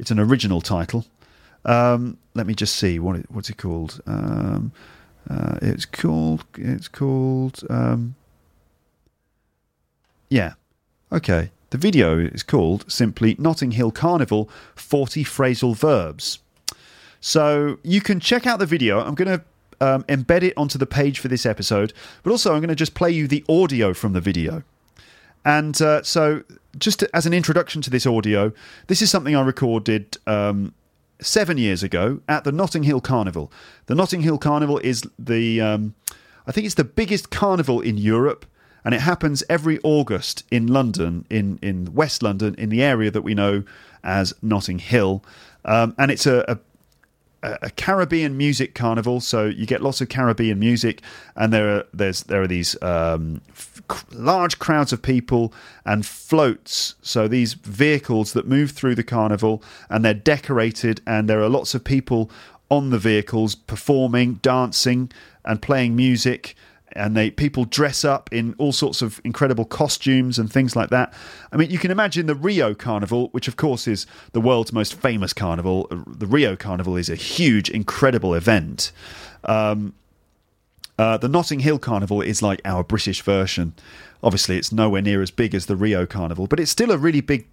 It's 0.00 0.10
an 0.10 0.18
original 0.18 0.60
title. 0.60 1.06
Um, 1.64 2.18
let 2.34 2.48
me 2.48 2.54
just 2.54 2.74
see 2.74 2.98
what 2.98 3.14
it, 3.14 3.26
what's 3.30 3.48
it 3.48 3.58
called. 3.58 4.00
Um, 4.08 4.72
uh, 5.30 5.58
it's 5.62 5.84
called. 5.84 6.44
It's 6.56 6.88
called. 6.88 7.62
Um, 7.70 8.16
yeah. 10.28 10.54
Okay. 11.12 11.50
The 11.70 11.78
video 11.78 12.18
is 12.18 12.42
called 12.42 12.90
simply 12.90 13.36
Notting 13.38 13.72
Hill 13.72 13.90
Carnival 13.90 14.48
40 14.76 15.24
Phrasal 15.24 15.76
Verbs. 15.76 16.38
So 17.20 17.78
you 17.82 18.00
can 18.00 18.20
check 18.20 18.46
out 18.46 18.58
the 18.58 18.66
video. 18.66 19.00
I'm 19.00 19.14
going 19.14 19.38
to 19.38 19.44
um, 19.80 20.04
embed 20.04 20.42
it 20.42 20.54
onto 20.56 20.78
the 20.78 20.86
page 20.86 21.18
for 21.18 21.28
this 21.28 21.44
episode, 21.44 21.92
but 22.22 22.30
also 22.30 22.54
I'm 22.54 22.60
going 22.60 22.68
to 22.68 22.74
just 22.74 22.94
play 22.94 23.10
you 23.10 23.26
the 23.26 23.44
audio 23.48 23.92
from 23.94 24.12
the 24.12 24.20
video. 24.20 24.62
And 25.44 25.80
uh, 25.80 26.02
so, 26.02 26.42
just 26.76 27.00
to, 27.00 27.10
as 27.14 27.26
an 27.26 27.32
introduction 27.32 27.80
to 27.82 27.90
this 27.90 28.06
audio, 28.06 28.52
this 28.88 29.00
is 29.00 29.10
something 29.10 29.36
I 29.36 29.42
recorded 29.42 30.18
um, 30.26 30.74
seven 31.20 31.56
years 31.56 31.82
ago 31.82 32.20
at 32.28 32.44
the 32.44 32.52
Notting 32.52 32.82
Hill 32.82 33.00
Carnival. 33.00 33.52
The 33.86 33.94
Notting 33.94 34.22
Hill 34.22 34.38
Carnival 34.38 34.78
is 34.78 35.02
the, 35.18 35.60
um, 35.60 35.94
I 36.46 36.52
think 36.52 36.66
it's 36.66 36.74
the 36.74 36.84
biggest 36.84 37.30
carnival 37.30 37.80
in 37.80 37.96
Europe 37.96 38.44
and 38.86 38.94
it 38.94 39.00
happens 39.00 39.42
every 39.50 39.80
August 39.82 40.44
in 40.50 40.68
London, 40.68 41.26
in 41.28 41.58
in 41.60 41.92
West 41.92 42.22
London, 42.22 42.54
in 42.56 42.68
the 42.68 42.82
area 42.82 43.10
that 43.10 43.22
we 43.22 43.34
know 43.34 43.64
as 44.04 44.32
Notting 44.40 44.78
Hill, 44.78 45.24
um, 45.64 45.92
and 45.98 46.12
it's 46.12 46.24
a, 46.24 46.44
a 46.48 46.58
a 47.42 47.70
Caribbean 47.70 48.36
music 48.36 48.74
carnival, 48.74 49.20
so 49.20 49.46
you 49.46 49.66
get 49.66 49.82
lots 49.82 50.00
of 50.00 50.08
Caribbean 50.08 50.60
music, 50.60 51.02
and 51.34 51.52
there 51.52 51.68
are 51.76 51.84
there's 51.92 52.22
there 52.24 52.42
are 52.42 52.46
these 52.46 52.80
um, 52.80 53.40
f- 53.50 54.06
large 54.12 54.60
crowds 54.60 54.92
of 54.92 55.02
people 55.02 55.52
and 55.84 56.06
floats. 56.06 56.94
So 57.02 57.26
these 57.26 57.54
vehicles 57.54 58.34
that 58.34 58.46
move 58.46 58.70
through 58.70 58.94
the 58.94 59.04
carnival, 59.04 59.64
and 59.90 60.04
they're 60.04 60.14
decorated, 60.14 61.00
and 61.06 61.28
there 61.28 61.40
are 61.40 61.48
lots 61.48 61.74
of 61.74 61.82
people 61.82 62.30
on 62.68 62.90
the 62.90 62.98
vehicles 62.98 63.56
performing, 63.56 64.34
dancing, 64.34 65.10
and 65.44 65.60
playing 65.60 65.96
music 65.96 66.54
and 66.92 67.16
they 67.16 67.30
people 67.30 67.64
dress 67.64 68.04
up 68.04 68.32
in 68.32 68.54
all 68.58 68.72
sorts 68.72 69.02
of 69.02 69.20
incredible 69.24 69.64
costumes 69.64 70.38
and 70.38 70.50
things 70.50 70.74
like 70.76 70.90
that. 70.90 71.12
I 71.52 71.56
mean, 71.56 71.70
you 71.70 71.78
can 71.78 71.90
imagine 71.90 72.26
the 72.26 72.34
Rio 72.34 72.74
Carnival, 72.74 73.28
which 73.28 73.48
of 73.48 73.56
course 73.56 73.86
is 73.86 74.06
the 74.32 74.40
world's 74.40 74.72
most 74.72 74.94
famous 74.94 75.32
carnival. 75.32 75.88
The 76.06 76.26
Rio 76.26 76.56
Carnival 76.56 76.96
is 76.96 77.10
a 77.10 77.16
huge, 77.16 77.68
incredible 77.68 78.34
event. 78.34 78.92
Um, 79.44 79.94
uh, 80.98 81.18
the 81.18 81.28
Notting 81.28 81.60
Hill 81.60 81.78
Carnival 81.78 82.22
is 82.22 82.40
like 82.40 82.60
our 82.64 82.82
British 82.82 83.20
version. 83.20 83.74
Obviously, 84.22 84.56
it's 84.56 84.72
nowhere 84.72 85.02
near 85.02 85.20
as 85.20 85.30
big 85.30 85.54
as 85.54 85.66
the 85.66 85.76
Rio 85.76 86.06
Carnival, 86.06 86.46
but 86.46 86.58
it's 86.58 86.70
still 86.70 86.90
a 86.90 86.96
really 86.96 87.20
big 87.20 87.46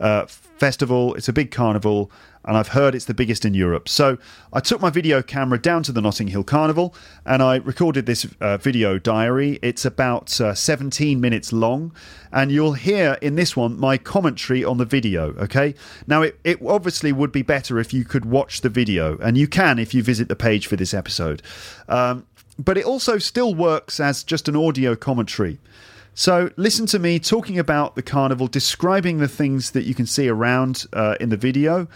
uh, 0.00 0.26
festival. 0.26 1.14
It's 1.14 1.28
a 1.28 1.32
big 1.32 1.50
carnival, 1.50 2.10
and 2.48 2.56
I've 2.56 2.68
heard 2.68 2.94
it's 2.94 3.04
the 3.04 3.14
biggest 3.14 3.44
in 3.44 3.52
Europe. 3.52 3.88
So 3.90 4.16
I 4.54 4.60
took 4.60 4.80
my 4.80 4.88
video 4.88 5.22
camera 5.22 5.60
down 5.60 5.82
to 5.84 5.92
the 5.92 6.00
Notting 6.00 6.28
Hill 6.28 6.42
Carnival 6.42 6.94
and 7.26 7.42
I 7.42 7.56
recorded 7.56 8.06
this 8.06 8.26
uh, 8.40 8.56
video 8.56 8.98
diary. 8.98 9.58
It's 9.60 9.84
about 9.84 10.40
uh, 10.40 10.54
17 10.54 11.20
minutes 11.20 11.52
long, 11.52 11.92
and 12.32 12.50
you'll 12.50 12.72
hear 12.72 13.18
in 13.20 13.34
this 13.34 13.54
one 13.54 13.78
my 13.78 13.98
commentary 13.98 14.64
on 14.64 14.78
the 14.78 14.86
video. 14.86 15.34
Okay, 15.34 15.74
now 16.06 16.22
it, 16.22 16.40
it 16.42 16.58
obviously 16.66 17.12
would 17.12 17.32
be 17.32 17.42
better 17.42 17.78
if 17.78 17.92
you 17.92 18.04
could 18.04 18.24
watch 18.24 18.62
the 18.62 18.70
video, 18.70 19.18
and 19.18 19.36
you 19.36 19.46
can 19.46 19.78
if 19.78 19.92
you 19.92 20.02
visit 20.02 20.28
the 20.28 20.36
page 20.36 20.66
for 20.66 20.76
this 20.76 20.94
episode. 20.94 21.42
Um, 21.86 22.26
but 22.58 22.78
it 22.78 22.84
also 22.84 23.18
still 23.18 23.54
works 23.54 24.00
as 24.00 24.24
just 24.24 24.48
an 24.48 24.56
audio 24.56 24.96
commentary. 24.96 25.58
So, 26.14 26.50
listen 26.56 26.86
to 26.86 26.98
me 26.98 27.20
talking 27.20 27.60
about 27.60 27.94
the 27.94 28.02
carnival, 28.02 28.48
describing 28.48 29.18
the 29.18 29.28
things 29.28 29.70
that 29.70 29.84
you 29.84 29.94
can 29.94 30.06
see 30.06 30.28
around 30.28 30.86
uh, 30.92 31.14
in 31.20 31.28
the 31.28 31.36
video. 31.36 31.86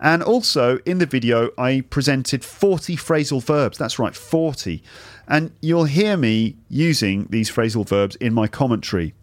And 0.00 0.22
also, 0.22 0.78
in 0.86 0.98
the 0.98 1.06
video, 1.06 1.50
I 1.58 1.80
presented 1.80 2.44
40 2.44 2.96
phrasal 2.96 3.42
verbs. 3.42 3.78
That's 3.78 3.98
right, 3.98 4.14
40. 4.14 4.82
And 5.26 5.52
you'll 5.60 5.84
hear 5.84 6.16
me 6.16 6.56
using 6.68 7.26
these 7.30 7.50
phrasal 7.50 7.86
verbs 7.86 8.16
in 8.16 8.32
my 8.32 8.46
commentary. 8.46 9.14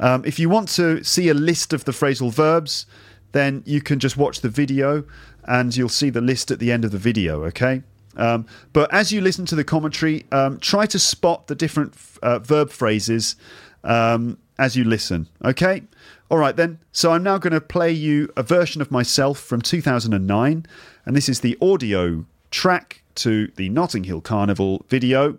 Um, 0.00 0.24
if 0.24 0.38
you 0.38 0.48
want 0.48 0.68
to 0.70 1.02
see 1.04 1.28
a 1.28 1.34
list 1.34 1.72
of 1.72 1.84
the 1.84 1.92
phrasal 1.92 2.32
verbs, 2.32 2.86
then 3.32 3.62
you 3.66 3.80
can 3.80 3.98
just 3.98 4.16
watch 4.16 4.40
the 4.40 4.48
video 4.48 5.04
and 5.44 5.76
you'll 5.76 5.88
see 5.88 6.10
the 6.10 6.20
list 6.20 6.50
at 6.50 6.58
the 6.58 6.72
end 6.72 6.84
of 6.84 6.90
the 6.90 6.98
video, 6.98 7.44
okay? 7.44 7.82
Um, 8.16 8.46
but 8.72 8.92
as 8.92 9.12
you 9.12 9.20
listen 9.20 9.46
to 9.46 9.54
the 9.54 9.64
commentary, 9.64 10.26
um, 10.32 10.58
try 10.58 10.86
to 10.86 10.98
spot 10.98 11.46
the 11.46 11.54
different 11.54 11.94
uh, 12.22 12.38
verb 12.40 12.70
phrases 12.70 13.36
um, 13.84 14.38
as 14.58 14.76
you 14.76 14.84
listen. 14.84 15.28
Okay? 15.44 15.82
All 16.30 16.38
right, 16.38 16.54
then. 16.54 16.78
So 16.92 17.12
I'm 17.12 17.22
now 17.22 17.38
going 17.38 17.54
to 17.54 17.60
play 17.60 17.90
you 17.90 18.30
a 18.36 18.42
version 18.42 18.82
of 18.82 18.90
myself 18.90 19.38
from 19.38 19.62
2009, 19.62 20.66
and 21.06 21.16
this 21.16 21.28
is 21.28 21.40
the 21.40 21.56
audio 21.62 22.26
track 22.50 23.02
to 23.16 23.48
the 23.56 23.68
Notting 23.70 24.04
Hill 24.04 24.20
Carnival 24.20 24.84
video. 24.88 25.38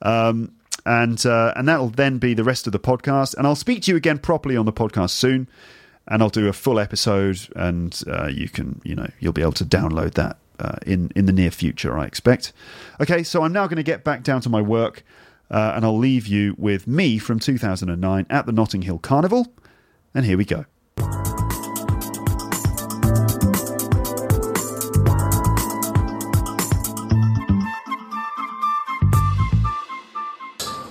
Um, 0.00 0.52
and 0.84 1.24
uh, 1.26 1.52
and 1.54 1.68
that'll 1.68 1.90
then 1.90 2.18
be 2.18 2.34
the 2.34 2.44
rest 2.44 2.66
of 2.66 2.72
the 2.72 2.80
podcast. 2.80 3.36
And 3.36 3.46
I'll 3.46 3.54
speak 3.54 3.82
to 3.82 3.92
you 3.92 3.96
again 3.96 4.18
properly 4.18 4.56
on 4.56 4.66
the 4.66 4.72
podcast 4.72 5.10
soon, 5.10 5.48
and 6.08 6.22
I'll 6.22 6.30
do 6.30 6.48
a 6.48 6.52
full 6.52 6.78
episode, 6.78 7.38
and 7.54 8.00
uh, 8.06 8.26
you 8.28 8.48
can 8.48 8.80
you 8.84 8.94
know 8.94 9.08
you'll 9.20 9.32
be 9.32 9.42
able 9.42 9.52
to 9.52 9.64
download 9.64 10.14
that 10.14 10.38
uh, 10.58 10.76
in 10.86 11.12
in 11.14 11.26
the 11.26 11.32
near 11.32 11.50
future, 11.50 11.96
I 11.98 12.06
expect. 12.06 12.52
Okay, 13.00 13.22
so 13.22 13.44
I'm 13.44 13.52
now 13.52 13.66
going 13.66 13.76
to 13.76 13.82
get 13.82 14.02
back 14.02 14.22
down 14.22 14.40
to 14.40 14.48
my 14.48 14.60
work, 14.62 15.04
uh, 15.50 15.72
and 15.76 15.84
I'll 15.84 15.98
leave 15.98 16.26
you 16.26 16.54
with 16.58 16.86
me 16.86 17.18
from 17.18 17.38
2009 17.38 18.26
at 18.28 18.46
the 18.46 18.52
Notting 18.52 18.82
Hill 18.82 18.98
Carnival, 18.98 19.52
and 20.14 20.24
here 20.24 20.36
we 20.36 20.44
go. 20.44 20.64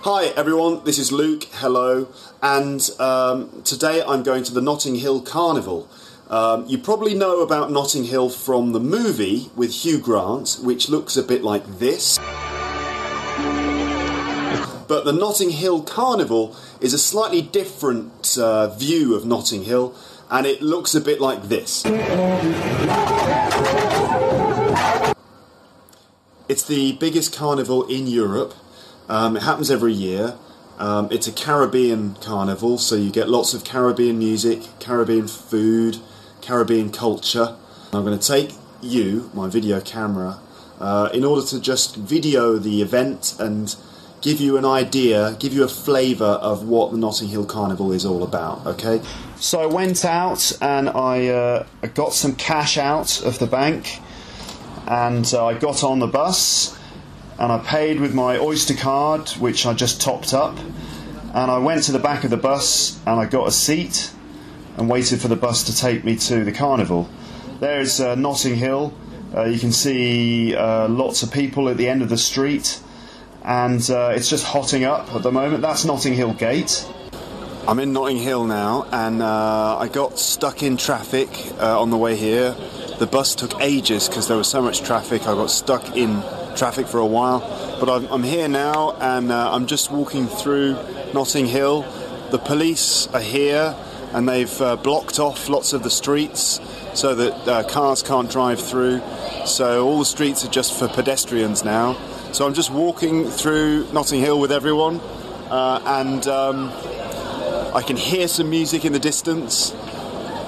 Hi 0.04 0.34
everyone, 0.36 0.84
this 0.84 0.98
is 0.98 1.12
Luke. 1.12 1.44
Hello, 1.54 2.08
and 2.42 2.90
um, 3.00 3.62
today 3.64 4.04
I'm 4.04 4.24
going 4.24 4.44
to 4.44 4.54
the 4.54 4.62
Notting 4.62 4.96
Hill 4.96 5.22
Carnival. 5.22 5.88
Um, 6.30 6.66
you 6.66 6.78
probably 6.78 7.14
know 7.14 7.42
about 7.42 7.72
Notting 7.72 8.06
Hill 8.06 8.30
from 8.30 8.72
the 8.72 8.80
movie 8.80 9.52
with 9.56 9.86
Hugh 9.86 10.00
Grant, 10.00 10.58
which 10.64 10.90
looks 10.90 11.18
a 11.18 11.24
bit 11.24 11.44
like 11.44 11.66
this. 11.78 12.18
But 14.92 15.06
the 15.06 15.14
Notting 15.14 15.52
Hill 15.52 15.84
Carnival 15.84 16.54
is 16.82 16.94
a 16.94 16.98
slightly 16.98 17.42
different 17.42 18.38
uh, 18.38 18.76
view 18.76 19.16
of 19.16 19.26
Notting 19.26 19.64
Hill, 19.64 19.96
and 20.30 20.46
it 20.46 20.62
looks 20.62 20.94
a 20.94 21.00
bit 21.00 21.22
like 21.22 21.44
this. 21.44 21.86
It's 26.50 26.66
the 26.68 26.98
biggest 27.00 27.34
carnival 27.34 27.88
in 27.88 28.06
Europe. 28.06 28.54
Um, 29.08 29.38
it 29.38 29.44
happens 29.44 29.72
every 29.72 29.94
year. 29.94 30.36
Um, 30.78 31.08
it's 31.10 31.26
a 31.26 31.32
Caribbean 31.32 32.16
carnival, 32.16 32.78
so 32.78 32.96
you 32.96 33.12
get 33.12 33.30
lots 33.30 33.54
of 33.54 33.64
Caribbean 33.64 34.20
music, 34.20 34.60
Caribbean 34.82 35.30
food, 35.30 36.00
Caribbean 36.42 36.92
culture. 36.92 37.56
I'm 37.94 38.04
going 38.04 38.20
to 38.20 38.28
take 38.28 38.56
you, 38.82 39.32
my 39.34 39.48
video 39.48 39.80
camera, 39.80 40.42
uh, 40.82 41.10
in 41.14 41.24
order 41.24 41.48
to 41.48 41.62
just 41.62 41.96
video 41.96 42.58
the 42.58 42.82
event 42.82 43.38
and 43.40 43.74
give 44.22 44.40
you 44.40 44.58
an 44.58 44.66
idea, 44.66 45.36
give 45.40 45.54
you 45.54 45.64
a 45.64 45.68
flavour 45.68 46.26
of 46.26 46.68
what 46.68 46.92
the 46.92 46.98
Notting 46.98 47.28
Hill 47.28 47.46
Carnival 47.46 47.92
is 47.92 48.06
all 48.06 48.24
about, 48.24 48.66
okay? 48.66 49.02
So 49.38 49.60
I 49.60 49.66
went 49.66 50.06
out 50.06 50.52
and 50.62 50.90
I, 50.90 51.28
uh, 51.28 51.66
I 51.82 51.88
got 51.88 52.14
some 52.14 52.36
cash 52.36 52.78
out 52.78 53.24
of 53.24 53.40
the 53.40 53.48
bank 53.48 54.00
and 54.88 55.30
uh, 55.34 55.46
I 55.48 55.56
got 55.56 55.84
on 55.84 56.00
the 56.00 56.08
bus 56.08 56.78
and 57.40 57.52
I 57.52 57.58
paid 57.58 58.00
with 58.00 58.14
my 58.14 58.38
Oyster 58.38 58.76
card, 58.76 59.30
which 59.32 59.66
I 59.66 59.74
just 59.74 60.00
topped 60.00 60.34
up. 60.34 60.58
And 61.34 61.50
I 61.50 61.58
went 61.58 61.84
to 61.84 61.92
the 61.92 62.00
back 62.00 62.24
of 62.24 62.30
the 62.30 62.38
bus 62.38 63.00
and 63.08 63.20
I 63.20 63.26
got 63.26 63.48
a 63.48 63.52
seat 63.52 64.12
and 64.78 64.90
waited 64.90 65.22
for 65.22 65.30
the 65.30 65.36
bus 65.36 65.64
to 65.64 65.76
take 65.76 66.04
me 66.04 66.16
to 66.18 66.44
the 66.44 66.52
carnival. 66.52 67.10
There's 67.60 68.00
uh, 68.00 68.16
Notting 68.16 68.56
Hill. 68.56 68.94
Uh, 69.36 69.46
you 69.46 69.58
can 69.58 69.72
see 69.72 70.54
uh, 70.56 70.90
lots 70.90 71.24
of 71.24 71.32
people 71.32 71.70
at 71.70 71.78
the 71.78 71.88
end 71.88 72.02
of 72.02 72.10
the 72.10 72.18
street, 72.18 72.81
and 73.44 73.90
uh, 73.90 74.14
it's 74.16 74.30
just 74.30 74.46
hotting 74.46 74.84
up 74.84 75.14
at 75.14 75.24
the 75.24 75.32
moment. 75.32 75.62
That's 75.62 75.86
Notting 75.86 76.14
Hill 76.14 76.34
Gate. 76.34 76.88
I'm 77.68 77.80
in 77.80 77.94
Notting 77.94 78.18
Hill 78.18 78.46
now, 78.46 78.88
and 78.92 79.22
uh, 79.22 79.78
I 79.78 79.88
got 79.88 80.18
stuck 80.18 80.64
in 80.64 80.78
traffic 80.78 81.30
uh, 81.60 81.80
on 81.80 81.90
the 81.90 81.98
way 81.98 82.16
here. 82.16 82.56
The 83.00 83.08
bus 83.08 83.36
took 83.36 83.60
ages 83.62 84.08
because 84.08 84.28
there 84.28 84.38
was 84.38 84.48
so 84.48 84.62
much 84.62 84.82
traffic. 84.82 85.22
I 85.24 85.36
got 85.36 85.52
stuck 85.52 85.96
in 85.96 86.24
traffic 86.56 86.88
for 86.88 87.00
a 87.00 87.06
while, 87.06 87.40
but 87.80 87.90
I'm, 87.90 88.06
I'm 88.12 88.24
here 88.24 88.48
now, 88.48 88.96
and 89.00 89.32
uh, 89.32 89.54
I'm 89.54 89.68
just 89.68 89.92
walking 89.92 90.28
through 90.28 90.76
Notting 91.14 91.46
Hill. 91.46 91.84
The 92.32 92.40
police 92.40 93.08
are 93.14 93.22
here, 93.22 93.76
and 94.14 94.28
they've 94.28 94.62
uh, 94.62 94.76
blocked 94.76 95.20
off 95.20 95.48
lots 95.48 95.74
of 95.74 95.84
the 95.84 95.90
streets 95.90 96.60
so 96.94 97.16
that 97.16 97.48
uh, 97.48 97.64
cars 97.64 98.04
can't 98.04 98.30
drive 98.30 98.60
through. 98.60 99.02
So 99.46 99.88
all 99.88 100.00
the 100.00 100.06
streets 100.06 100.44
are 100.46 100.50
just 100.50 100.78
for 100.78 100.88
pedestrians 100.88 101.64
now. 101.64 101.98
So 102.32 102.48
I'm 102.48 102.54
just 102.54 102.72
walking 102.72 103.26
through 103.26 103.92
Notting 103.92 104.22
Hill 104.22 104.40
with 104.40 104.54
everyone, 104.54 105.02
uh, 105.50 105.82
and 105.86 106.26
um, 106.28 106.72
I 107.76 107.84
can 107.86 107.98
hear 107.98 108.30
some 108.30 108.50
music 108.50 108.86
in 108.86 108.94
the 108.94 109.00
distance. 109.00 109.74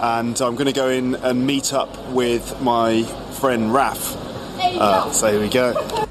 And 0.01 0.39
I'm 0.41 0.55
going 0.55 0.67
to 0.67 0.73
go 0.73 0.87
in 0.87 1.15
and 1.15 1.45
meet 1.45 1.73
up 1.73 2.09
with 2.09 2.61
my 2.61 3.03
friend 3.33 3.73
Raf. 3.73 4.15
Uh, 4.59 5.11
so 5.11 5.29
here 5.29 5.41
we 5.41 5.49
go. 5.49 6.07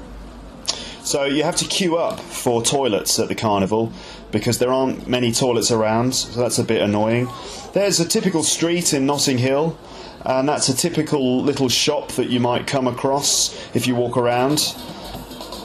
So 1.03 1.25
you 1.25 1.41
have 1.41 1.55
to 1.55 1.65
queue 1.65 1.97
up 1.97 2.19
for 2.19 2.61
toilets 2.61 3.17
at 3.17 3.27
the 3.27 3.35
carnival 3.35 3.91
because 4.31 4.59
there 4.59 4.71
aren't 4.71 5.07
many 5.07 5.31
toilets 5.31 5.71
around, 5.71 6.13
so 6.13 6.39
that's 6.39 6.59
a 6.59 6.63
bit 6.63 6.83
annoying. 6.83 7.27
There's 7.73 7.99
a 7.99 8.07
typical 8.07 8.43
street 8.43 8.93
in 8.93 9.07
Notting 9.07 9.39
Hill, 9.39 9.75
and 10.23 10.47
that's 10.47 10.69
a 10.69 10.75
typical 10.75 11.41
little 11.41 11.67
shop 11.67 12.09
that 12.13 12.29
you 12.29 12.39
might 12.39 12.67
come 12.67 12.87
across 12.87 13.55
if 13.75 13.87
you 13.87 13.95
walk 13.95 14.17
around. 14.17 14.75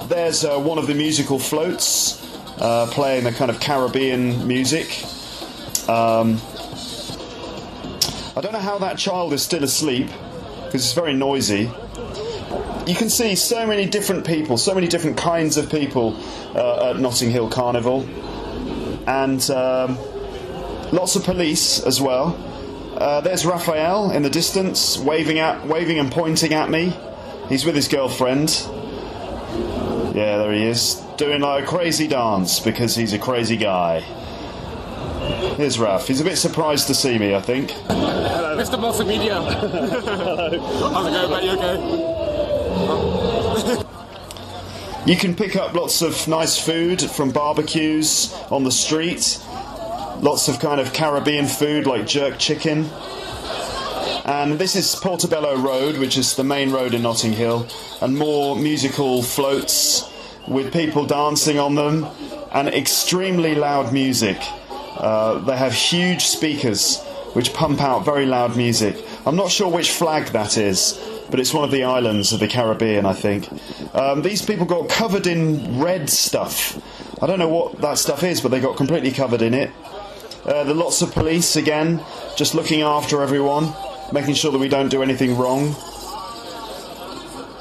There's 0.09 0.43
uh, 0.43 0.59
one 0.59 0.79
of 0.79 0.87
the 0.87 0.95
musical 0.95 1.39
floats 1.39 2.25
uh, 2.59 2.87
playing 2.87 3.25
the 3.25 3.33
kind 3.33 3.51
of 3.51 3.61
Caribbean 3.61 4.49
music. 4.49 4.87
Um, 5.87 6.41
I 8.35 8.41
don't 8.41 8.53
know 8.53 8.59
how 8.59 8.79
that 8.79 8.97
child 8.97 9.35
is 9.35 9.43
still 9.43 9.63
asleep 9.63 10.07
because 10.65 10.77
it's 10.83 10.95
very 10.95 11.13
noisy. 11.13 11.71
You 12.87 12.95
can 12.95 13.11
see 13.11 13.35
so 13.35 13.67
many 13.67 13.85
different 13.85 14.27
people, 14.27 14.57
so 14.57 14.75
many 14.75 14.89
different 14.89 15.19
kinds 15.19 15.59
of 15.59 15.71
people 15.71 16.17
uh, 16.55 16.91
at 16.91 16.99
Notting 16.99 17.31
Hill 17.31 17.51
Carnival, 17.51 18.09
and 19.07 19.51
um, 19.51 19.99
lots 20.91 21.17
of 21.17 21.25
police 21.25 21.81
as 21.81 22.01
well. 22.01 22.35
Uh, 22.97 23.21
there's 23.21 23.45
Raphael 23.45 24.11
in 24.13 24.23
the 24.23 24.31
distance, 24.31 24.97
waving 24.97 25.39
at, 25.39 25.67
waving 25.67 25.99
and 25.99 26.11
pointing 26.11 26.55
at 26.55 26.71
me. 26.71 26.97
He's 27.51 27.67
with 27.67 27.75
his 27.75 27.89
girlfriend. 27.89 28.67
Yeah, 30.19 30.39
there 30.39 30.53
he 30.53 30.65
is, 30.65 30.97
doing 31.17 31.43
like 31.43 31.63
a 31.63 31.67
crazy 31.69 32.09
dance 32.09 32.59
because 32.59 32.97
he's 32.97 33.13
a 33.13 33.21
crazy 33.21 33.57
guy. 33.57 34.01
Here's 35.55 35.79
Raf. 35.79 36.09
He's 36.09 36.21
a 36.21 36.25
bit 36.25 36.39
surprised 36.39 36.89
to 36.89 36.95
see 36.95 37.17
me, 37.21 37.37
I 37.37 37.41
think. 37.41 37.71
Hello. 37.71 38.57
Mr. 38.57 38.81
Multimedia. 38.81 39.45
Hello. 39.61 40.59
How's 40.93 41.07
it 41.07 41.11
going, 41.13 41.31
mate? 41.31 41.45
You 41.45 41.53
okay? 43.77 43.85
You 45.07 45.17
can 45.17 45.37
pick 45.37 45.55
up 45.55 45.75
lots 45.75 46.03
of 46.03 46.27
nice 46.27 46.59
food 46.59 47.01
from 47.01 47.31
barbecues 47.31 48.35
on 48.51 48.65
the 48.65 48.73
street. 48.73 49.41
Lots 50.21 50.49
of 50.49 50.59
kind 50.59 50.81
of 50.81 50.93
Caribbean 50.93 51.47
food 51.47 51.87
like 51.87 52.09
jerk 52.09 52.41
chicken. 52.41 52.91
And 54.29 54.59
this 54.59 54.77
is 54.77 54.95
Portobello 54.95 55.57
Road, 55.57 55.97
which 55.97 56.19
is 56.19 56.37
the 56.37 56.45
main 56.45 56.71
road 56.71 56.93
in 56.93 57.01
Notting 57.01 57.33
Hill, 57.33 57.67
and 58.03 58.15
more 58.15 58.57
musical 58.57 59.23
floats 59.23 60.07
with 60.47 60.71
people 60.71 61.07
dancing 61.07 61.59
on 61.59 61.77
them 61.77 62.07
and 62.53 62.69
extremely 62.69 63.55
loud 63.55 63.91
music. 63.91 64.37
Uh, 64.71 65.39
they 65.39 65.57
have 65.57 65.73
huge 65.73 66.27
speakers 66.27 67.03
which 67.33 67.55
pump 67.55 67.81
out 67.81 68.05
very 68.05 68.27
loud 68.27 68.55
music. 68.55 69.03
I'm 69.25 69.35
not 69.35 69.51
sure 69.51 69.71
which 69.71 69.93
flag 69.93 70.27
that 70.27 70.59
is, 70.59 71.01
but 71.31 71.41
it's 71.41 71.55
one 71.55 71.65
of 71.65 71.71
the 71.71 71.85
islands 71.85 72.31
of 72.31 72.41
the 72.41 72.49
Caribbean, 72.49 73.07
I 73.07 73.15
think. 73.15 73.49
Um, 73.95 74.21
these 74.21 74.45
people 74.45 74.67
got 74.67 74.91
covered 74.91 75.27
in 75.27 75.81
red 75.81 76.11
stuff. 76.11 76.77
I 77.23 77.27
don't 77.27 77.39
know 77.39 77.49
what 77.49 77.81
that 77.81 77.97
stuff 77.97 78.23
is, 78.23 78.43
but 78.43 78.51
they 78.51 78.61
got 78.61 78.77
completely 78.77 79.11
covered 79.11 79.41
in 79.41 79.55
it. 79.55 79.71
Uh, 80.45 80.65
there 80.65 80.75
are 80.75 80.75
lots 80.75 81.01
of 81.01 81.13
police 81.13 81.57
again, 81.57 82.05
just 82.37 82.55
looking 82.55 82.83
after 82.83 83.23
everyone, 83.23 83.73
making 84.13 84.35
sure 84.35 84.53
that 84.53 84.59
we 84.59 84.69
don't 84.69 84.89
do 84.89 85.03
anything 85.03 85.37
wrong. 85.37 85.75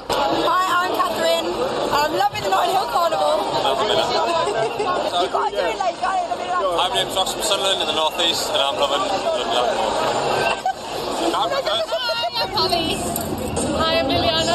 Hi, 0.08 0.86
I'm 0.86 0.92
Catherine. 0.96 1.52
I'm 1.92 2.12
loving 2.16 2.42
the 2.42 2.48
Notting 2.48 2.74
Hill 2.74 2.86
Carnival. 2.88 3.44
you 5.22 5.28
got 5.28 5.50
to 5.50 5.56
do 5.56 5.62
it 5.62 5.78
like, 5.78 5.94
you 5.96 6.00
got 6.00 6.18
it. 6.18 6.28
I'm 6.80 6.92
Ross 7.14 7.32
from 7.34 7.42
Sunderland 7.42 7.80
in 7.82 7.86
the 7.86 7.94
North 7.94 8.20
East, 8.20 8.48
and 8.50 8.58
I'm 8.58 8.76
loving 8.76 9.00
loving 11.32 11.64
Hi, 12.00 12.42
I'm 12.42 12.50
Polly. 12.50 12.96
Hi, 13.76 13.98
I'm 13.98 14.08
Liliana. 14.08 14.48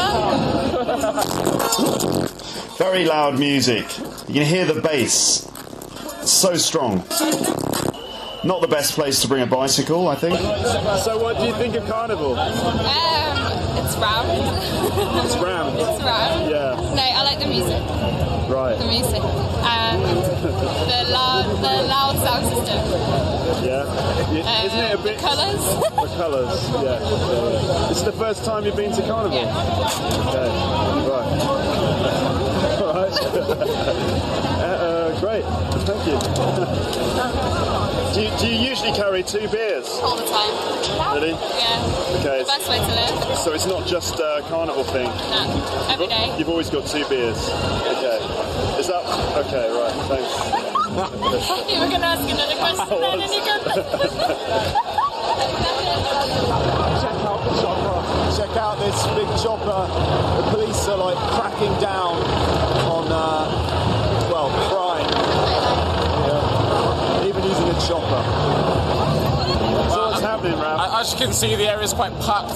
Very 2.77 3.05
loud 3.05 3.37
music. 3.39 3.85
You 4.27 4.33
can 4.35 4.45
hear 4.45 4.65
the 4.65 4.81
bass. 4.81 5.47
It's 6.21 6.31
so 6.31 6.55
strong. 6.55 7.03
Not 8.43 8.59
the 8.61 8.67
best 8.67 8.93
place 8.93 9.21
to 9.21 9.27
bring 9.29 9.41
a 9.41 9.45
bicycle, 9.47 10.07
I 10.09 10.15
think. 10.15 10.37
So, 11.03 11.17
what 11.17 11.37
do 11.37 11.45
you 11.45 11.53
think 11.55 11.75
of 11.75 11.85
Carnival? 11.87 12.37
Um, 12.37 12.53
It's 13.79 13.95
round. 13.95 14.29
It's 15.25 15.37
round. 15.37 15.77
it's 15.79 16.03
round. 16.03 16.49
Yeah. 16.51 16.75
No, 16.93 17.01
I 17.01 17.23
like 17.23 17.39
the 17.39 17.47
music. 17.47 17.81
Right. 18.49 18.77
The 18.77 18.85
music 18.85 19.23
and 19.23 20.01
the 20.03 21.03
loud, 21.09 21.45
the 21.63 21.83
loud 21.87 22.15
sound 22.19 22.45
system. 22.45 22.83
Yeah. 23.63 23.85
Y- 24.29 24.65
Isn't 24.65 24.79
it 24.79 24.91
a 24.91 24.97
um, 24.97 25.03
bit? 25.03 25.15
The 25.17 25.21
Colours. 25.23 25.63
The 25.63 26.17
colours. 26.17 26.69
Yeah. 26.69 26.81
yeah, 26.83 26.99
yeah. 26.99 27.87
This 27.87 27.97
is 27.99 28.03
the 28.03 28.11
first 28.11 28.43
time 28.43 28.65
you've 28.65 28.75
been 28.75 28.91
to 28.91 29.01
Carnival. 29.03 29.39
Okay. 29.39 30.49
Right. 31.07 31.29
All 32.83 32.93
right. 32.93 33.13
Uh, 34.63 34.67
great. 35.23 35.45
Thank 35.87 36.03
you. 36.03 36.19
do 38.13 38.19
you. 38.27 38.31
Do 38.37 38.47
you 38.51 38.59
usually 38.59 38.91
carry 38.91 39.23
two 39.23 39.47
beers? 39.47 39.87
All 40.03 40.17
the 40.17 40.27
time. 40.27 40.51
Really? 41.15 41.31
Yeah. 41.31 42.19
Okay. 42.19 42.43
The 42.43 42.51
best 42.51 42.67
way 42.67 42.79
to 42.79 42.91
live. 42.91 43.37
So 43.39 43.53
it's 43.53 43.65
not 43.65 43.87
just 43.87 44.19
a 44.19 44.43
carnival 44.49 44.83
thing. 44.83 45.07
No. 45.07 45.87
Every 45.87 46.07
day. 46.07 46.35
You've 46.37 46.49
always 46.49 46.69
got 46.69 46.85
two 46.87 47.07
beers. 47.07 47.39
Okay. 47.39 48.19
Is 48.75 48.87
that 48.91 48.99
okay? 49.47 49.71
Right. 49.71 49.95
Thanks. 50.11 50.27
you 51.71 51.79
were 51.79 51.87
going 51.87 52.03
to 52.03 52.11
ask 52.11 52.27
another 52.27 52.59
question 52.59 52.99
then, 52.99 53.21
and 53.23 53.31
you 53.31 53.39
Check 56.99 57.15
out 57.23 57.39
the 57.47 57.53
chopper. 57.63 57.97
Check 58.35 58.51
out 58.59 58.75
this 58.77 59.07
big 59.15 59.29
chopper. 59.39 59.87
The 60.43 60.51
police 60.51 60.83
are 60.89 60.97
like 60.97 61.17
cracking 61.31 61.71
down 61.79 62.42
As 71.03 71.11
you 71.11 71.17
can 71.17 71.33
see, 71.33 71.53
the 71.57 71.67
area 71.69 71.83
is 71.83 71.91
quite 71.91 72.13
packed, 72.21 72.55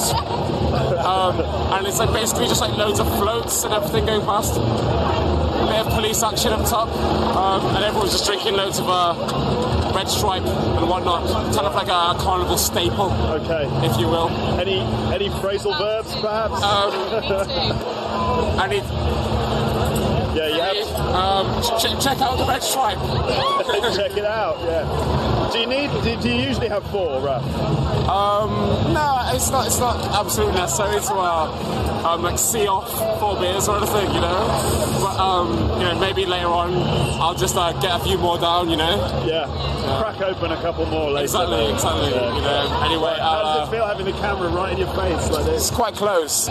um, 1.04 1.36
and 1.76 1.86
it's 1.86 2.00
like 2.00 2.14
basically 2.14 2.48
just 2.48 2.62
like 2.62 2.78
loads 2.78 2.98
of 2.98 3.06
floats 3.18 3.66
and 3.66 3.74
everything 3.74 4.06
going 4.06 4.22
past. 4.22 4.54
They 4.56 5.76
have 5.76 5.88
police 5.88 6.24
action 6.24 6.54
up 6.54 6.66
top, 6.66 6.88
um, 7.36 7.76
and 7.76 7.84
everyone's 7.84 8.14
just 8.14 8.26
drinking 8.26 8.54
loads 8.54 8.80
of 8.80 8.88
uh, 8.88 9.92
red 9.94 10.08
stripe 10.08 10.46
and 10.46 10.88
whatnot. 10.88 11.28
Kind 11.54 11.68
of 11.68 11.76
like 11.76 11.90
a 11.90 12.16
carnival 12.24 12.58
staple, 12.58 13.12
okay, 13.12 13.68
if 13.86 14.00
you 14.00 14.08
will. 14.08 14.30
Any 14.58 14.80
any 15.14 15.28
phrasal 15.28 15.78
verbs, 15.78 16.16
perhaps? 16.16 16.64
Um, 16.64 16.94
I 18.64 18.68
need. 18.70 18.84
Yeah, 20.38 20.72
you. 20.72 20.86
Um, 21.14 21.62
ch- 21.64 22.02
check 22.02 22.22
out 22.22 22.38
the 22.38 22.46
red 22.46 22.64
stripe. 22.64 22.98
check 23.94 24.16
it 24.16 24.24
out. 24.24 24.58
Yeah. 24.62 25.37
Do 25.52 25.60
you 25.60 25.66
need? 25.68 25.90
Do, 26.04 26.22
do 26.22 26.30
you 26.30 26.48
usually 26.48 26.68
have 26.70 26.84
four, 26.92 27.22
Raf? 27.22 27.42
Um, 28.08 28.94
no, 28.94 29.32
it's 29.34 29.50
not. 29.50 29.68
It's 29.68 29.80
not 29.80 29.96
absolutely 30.20 30.56
necessary 30.56 31.00
to 31.00 31.14
uh, 31.14 32.04
um, 32.08 32.22
like 32.24 32.38
see 32.38 32.68
off 32.68 32.88
four 33.20 33.36
beers 33.40 33.68
or 33.68 33.78
anything, 33.78 34.14
you 34.14 34.22
know. 34.22 34.48
But 35.02 35.18
um, 35.20 35.80
you 35.80 35.86
know, 35.86 36.00
maybe 36.00 36.26
later 36.26 36.48
on, 36.48 36.74
I'll 37.22 37.36
just 37.36 37.56
uh, 37.56 37.72
get 37.82 38.00
a 38.00 38.04
few 38.04 38.18
more 38.18 38.38
down, 38.40 38.70
you 38.70 38.78
know. 38.78 39.24
Yeah. 39.28 39.46
Crack 40.02 40.20
open 40.22 40.52
a 40.52 40.58
couple 40.62 40.86
more 40.88 41.12
later. 41.12 41.24
Exactly, 41.24 41.72
exactly. 41.72 42.12
Yeah. 42.12 42.36
You 42.36 42.42
know. 42.42 42.82
Anyway, 42.86 43.16
How 43.20 43.40
uh, 43.40 43.60
does 43.60 43.68
it 43.68 43.72
feel 43.72 43.86
having 43.86 44.06
the 44.06 44.12
camera 44.14 44.50
right 44.50 44.74
in 44.74 44.78
your 44.80 44.94
face 44.96 45.30
like 45.30 45.46
this? 45.46 45.70
It's 45.70 45.72
quite 45.76 45.94
close. 45.96 46.46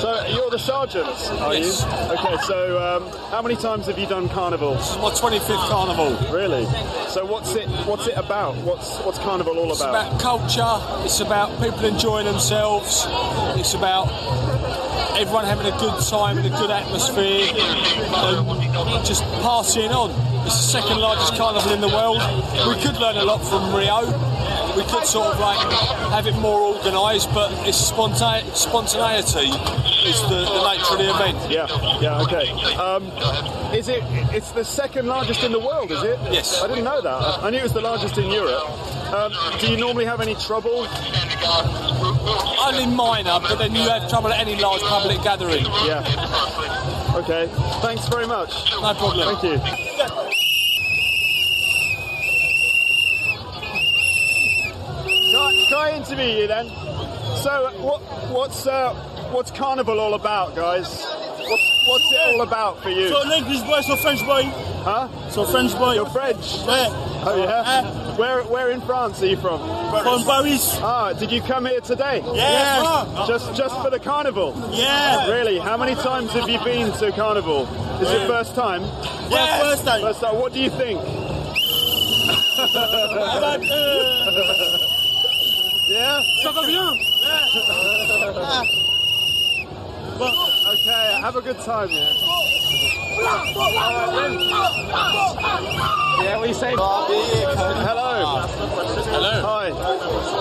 So 0.00 0.24
you're 0.28 0.48
the 0.50 0.58
sergeant, 0.58 1.06
are 1.40 1.54
Yes. 1.54 1.82
you? 1.84 2.14
Okay. 2.16 2.36
So 2.46 2.78
um, 2.82 3.30
how 3.30 3.42
many 3.42 3.56
times 3.56 3.86
have 3.86 3.98
you 3.98 4.06
done 4.06 4.28
carnival? 4.30 4.74
My 4.74 5.10
25th 5.12 5.68
carnival. 5.68 6.16
Really? 6.34 6.64
So 7.08 7.26
what's 7.26 7.54
it? 7.54 7.68
What's 7.90 8.06
it 8.06 8.16
about? 8.16 8.54
What's 8.58 9.00
what's 9.00 9.18
carnival 9.18 9.58
all 9.58 9.72
It's 9.72 9.80
about? 9.80 10.14
It's 10.14 10.22
about 10.22 10.48
culture. 10.48 11.04
It's 11.04 11.18
about 11.18 11.60
people 11.60 11.84
enjoying 11.84 12.26
themselves. 12.26 13.04
It's 13.58 13.74
about 13.74 14.06
everyone 15.18 15.44
having 15.44 15.66
a 15.66 15.76
good 15.76 16.00
time 16.04 16.38
in 16.38 16.46
a 16.46 16.50
good 16.50 16.70
atmosphere 16.70 17.50
and 17.50 19.04
just 19.04 19.24
partying 19.42 19.90
on. 19.90 20.10
It's 20.46 20.54
the 20.54 20.80
second 20.80 21.00
largest 21.00 21.34
carnival 21.34 21.72
in 21.72 21.80
the 21.80 21.88
world. 21.88 22.22
We 22.68 22.80
could 22.80 22.94
learn 23.00 23.16
a 23.16 23.24
lot 23.24 23.42
from 23.42 23.74
Rio. 23.74 24.29
We 24.76 24.84
could 24.84 25.04
sort 25.06 25.34
of 25.34 25.40
like 25.40 25.58
have 26.12 26.26
it 26.26 26.34
more 26.36 26.60
organised, 26.74 27.32
but 27.34 27.50
it's 27.66 27.90
spontane- 27.90 28.54
spontaneity 28.54 29.48
is 30.08 30.20
the, 30.22 30.44
the 30.46 30.62
nature 30.70 30.92
of 30.94 30.98
the 30.98 31.10
event. 31.14 31.50
Yeah, 31.50 31.66
yeah, 32.00 32.22
okay. 32.22 32.50
Um, 32.76 33.04
is 33.74 33.88
it? 33.88 34.02
It's 34.32 34.52
the 34.52 34.64
second 34.64 35.06
largest 35.06 35.42
in 35.44 35.52
the 35.52 35.58
world, 35.60 35.90
is 35.90 36.02
it? 36.02 36.18
Yes. 36.32 36.62
I 36.62 36.68
didn't 36.68 36.84
know 36.84 37.00
that. 37.00 37.42
I 37.44 37.50
knew 37.50 37.58
it 37.58 37.62
was 37.62 37.72
the 37.72 37.80
largest 37.80 38.16
in 38.18 38.30
Europe. 38.30 38.64
Um, 39.12 39.32
do 39.60 39.66
you 39.70 39.76
normally 39.76 40.04
have 40.04 40.20
any 40.20 40.34
trouble? 40.36 40.86
Only 42.64 42.86
minor, 42.86 43.38
but 43.40 43.56
then 43.58 43.74
you 43.74 43.82
have 43.82 44.08
trouble 44.08 44.32
at 44.32 44.40
any 44.40 44.56
large 44.60 44.82
public 44.82 45.22
gathering. 45.22 45.64
Yeah. 45.84 46.04
Okay. 47.16 47.48
Thanks 47.82 48.06
very 48.08 48.26
much. 48.26 48.70
No 48.80 48.94
problem. 48.94 49.36
Thank 49.36 49.42
you. 49.44 50.29
Can 56.10 56.18
I 56.18 56.38
you 56.40 56.46
then? 56.48 56.66
So, 57.36 57.50
uh, 57.50 57.70
what, 57.82 58.00
what's 58.32 58.66
uh, 58.66 58.92
what's 59.30 59.52
carnival 59.52 60.00
all 60.00 60.14
about, 60.14 60.56
guys? 60.56 60.88
What's, 60.88 61.84
what's 61.86 62.12
it 62.12 62.20
all 62.34 62.40
about 62.40 62.82
for 62.82 62.90
you? 62.90 63.06
So 63.08 63.22
an 63.22 63.30
English 63.30 63.60
boy, 63.60 63.80
so 63.82 63.94
French 63.94 64.26
boy. 64.26 64.42
Huh? 64.82 65.06
So 65.30 65.46
French 65.46 65.72
boy. 65.74 65.94
You're 65.94 66.10
French? 66.10 66.44
Yeah. 66.66 66.88
Oh 67.24 67.36
yeah. 67.38 68.16
Where 68.16 68.42
where 68.42 68.72
in 68.72 68.80
France 68.80 69.22
are 69.22 69.26
you 69.26 69.36
from? 69.36 69.60
From 70.02 70.24
Paris. 70.24 70.78
Ah, 70.82 71.12
did 71.12 71.30
you 71.30 71.42
come 71.42 71.66
here 71.66 71.80
today? 71.80 72.24
Yeah. 72.34 73.24
Just 73.28 73.54
just 73.54 73.80
for 73.80 73.90
the 73.90 74.00
carnival? 74.00 74.52
Yeah. 74.72 75.30
Really? 75.30 75.58
How 75.60 75.76
many 75.76 75.94
times 75.94 76.32
have 76.32 76.48
you 76.48 76.58
been 76.64 76.90
to 76.94 77.12
carnival? 77.12 77.68
Is 78.02 78.10
it 78.10 78.22
Yeah. 78.22 78.26
first 78.26 78.56
time? 78.56 78.82
Yeah. 79.30 79.60
First 79.60 79.84
time. 79.84 80.00
First 80.00 80.20
time. 80.20 80.40
What 80.40 80.52
do 80.52 80.58
you 80.60 80.70
think? 80.70 81.00
yeah. 85.90 86.20
Ça 86.42 86.52
va 86.52 86.66
bien. 86.66 86.96
Okay. 90.20 91.20
Have 91.20 91.36
a 91.36 91.40
good 91.40 91.58
time. 91.60 91.88
Yeah. 91.90 92.12
Yeah, 96.22 96.40
we 96.40 96.52
say. 96.52 96.70
Hello. 96.70 97.06
Hello. 99.10 99.42
Hi. 99.42 99.70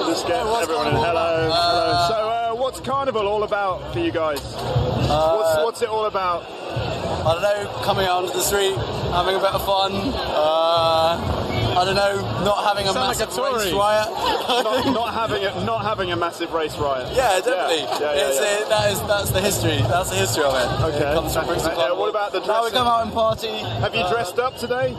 Just 0.08 0.28
get 0.28 0.46
everyone 0.46 0.88
in. 0.88 0.96
Hello. 0.96 1.50
Hello. 1.50 2.08
So, 2.08 2.30
uh, 2.30 2.56
what's 2.56 2.80
carnival 2.80 3.28
all 3.28 3.44
about 3.44 3.94
for 3.94 4.00
you 4.00 4.12
guys? 4.12 4.42
what's 4.54 5.64
what's 5.64 5.82
it 5.82 5.90
all 5.90 6.06
about? 6.06 6.44
I 6.46 7.34
don't 7.34 7.42
know, 7.42 7.82
coming 7.84 8.06
out 8.06 8.24
onto 8.24 8.34
the 8.34 8.44
street, 8.44 8.76
having 9.12 9.36
a 9.36 9.40
bit 9.40 9.54
of 9.54 9.66
fun. 9.66 9.92
Uh, 10.16 11.39
I 11.80 11.86
don't 11.86 11.96
know, 11.96 12.44
not 12.44 12.66
having 12.66 12.88
a 12.88 12.92
Sound 12.92 13.08
like 13.08 13.16
a 13.16 13.26
massive 13.26 13.56
race 13.56 13.72
riot. 13.72 14.10
not, 14.12 14.86
not 15.00 15.14
having 15.14 15.46
a, 15.46 15.64
not 15.64 15.86
having 15.86 16.12
a 16.12 16.16
massive 16.18 16.52
race 16.52 16.78
riot. 16.78 17.08
Yeah, 17.16 17.40
definitely. 17.40 17.84
Yeah, 17.84 18.00
yeah, 18.00 18.34
yeah, 18.34 18.66
uh, 18.66 18.70
that 18.70 18.92
is 18.92 19.00
that's 19.04 19.30
the 19.32 19.40
history. 19.40 19.78
That's 19.88 20.10
the 20.10 20.18
history 20.18 20.44
of 20.44 20.56
it. 20.56 20.94
Okay. 20.94 21.10
It 21.10 21.14
comes 21.16 21.34
from 21.34 21.48
Brixton 21.48 21.72
Uh, 21.72 21.96
what 21.96 22.10
about 22.10 22.34
the 22.34 22.42
Now 22.42 22.66
we 22.66 22.72
come 22.72 22.86
out 22.86 23.04
and 23.04 23.14
party. 23.14 23.48
Have 23.80 23.96
you 23.96 24.06
dressed 24.10 24.40
up 24.40 24.58
today? 24.58 24.94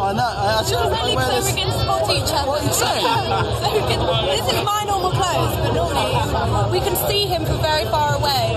I 0.00 0.12
know. 0.12 0.22
I 0.22 0.60
actually 0.60 0.76
I 0.76 0.88
Really, 1.02 1.16
wear 1.16 1.28
this. 1.30 1.50
we're 1.50 1.56
going 1.56 1.72
to 1.72 1.78
support 1.78 2.10
each 2.10 2.30
other. 2.32 2.48
What 2.48 2.62
are 2.62 2.66
you 2.66 2.72
saying? 2.72 3.04
so 3.04 3.66
we 3.74 3.80
can, 3.90 4.00
this 4.30 4.46
is 4.52 4.60
my 4.64 4.84
normal 4.86 5.10
clothes, 5.10 5.54
but 5.62 5.72
normally 5.72 6.70
we 6.72 6.80
can 6.80 6.96
see 7.08 7.26
him 7.26 7.44
from 7.44 7.60
very 7.62 7.84
far 7.86 8.16
away. 8.16 8.54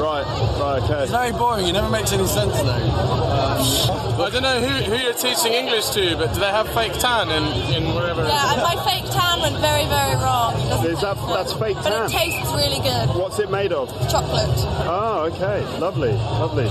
Right. 0.00 0.24
Right. 0.60 0.82
Okay. 0.82 1.02
It's 1.02 1.12
very 1.12 1.32
boring. 1.32 1.66
It 1.66 1.72
never 1.72 1.88
makes 1.90 2.12
any 2.12 2.26
sense 2.26 2.54
though. 2.56 2.70
Um, 2.70 4.20
I 4.20 4.28
don't 4.30 4.42
know 4.42 4.60
who, 4.60 4.84
who 4.84 4.96
you're 5.02 5.14
teaching 5.14 5.52
English 5.52 5.88
to, 5.90 6.16
but 6.16 6.32
do 6.34 6.40
they 6.40 6.50
have 6.50 6.68
fake 6.74 6.92
tan 6.94 7.28
in, 7.30 7.44
in 7.74 7.94
wherever? 7.94 8.22
Yeah, 8.22 8.52
and 8.52 8.62
my 8.62 8.76
fake 8.84 9.04
tan 9.10 9.40
went 9.40 9.56
very, 9.58 9.84
very 9.86 10.14
wrong. 10.16 10.54
Is 10.86 11.00
that 11.00 11.16
that's 11.28 11.52
fake 11.54 11.76
But 11.76 11.90
tan? 11.90 12.04
it 12.06 12.10
tastes 12.12 12.50
really 12.52 12.80
good. 12.80 13.08
What's 13.16 13.38
it 13.38 13.50
made 13.50 13.72
of? 13.72 13.88
Chocolate. 14.10 14.48
Oh, 14.88 15.30
okay. 15.32 15.60
Lovely. 15.78 16.12
Lovely. 16.12 16.66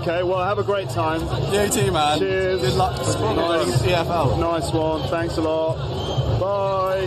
Okay. 0.00 0.22
Well, 0.22 0.42
have 0.44 0.58
a 0.58 0.64
great 0.64 0.88
time. 0.90 1.22
You 1.52 1.68
too, 1.68 1.90
man. 1.92 2.18
Cheers. 2.18 2.62
Good 2.66 2.74
luck 2.74 2.96
supporting 3.04 3.72
CFL. 3.74 4.40
Nice 4.40 4.72
one. 4.72 5.08
Thanks 5.08 5.36
a 5.36 5.40
lot. 5.40 5.76
Bye. 6.40 7.06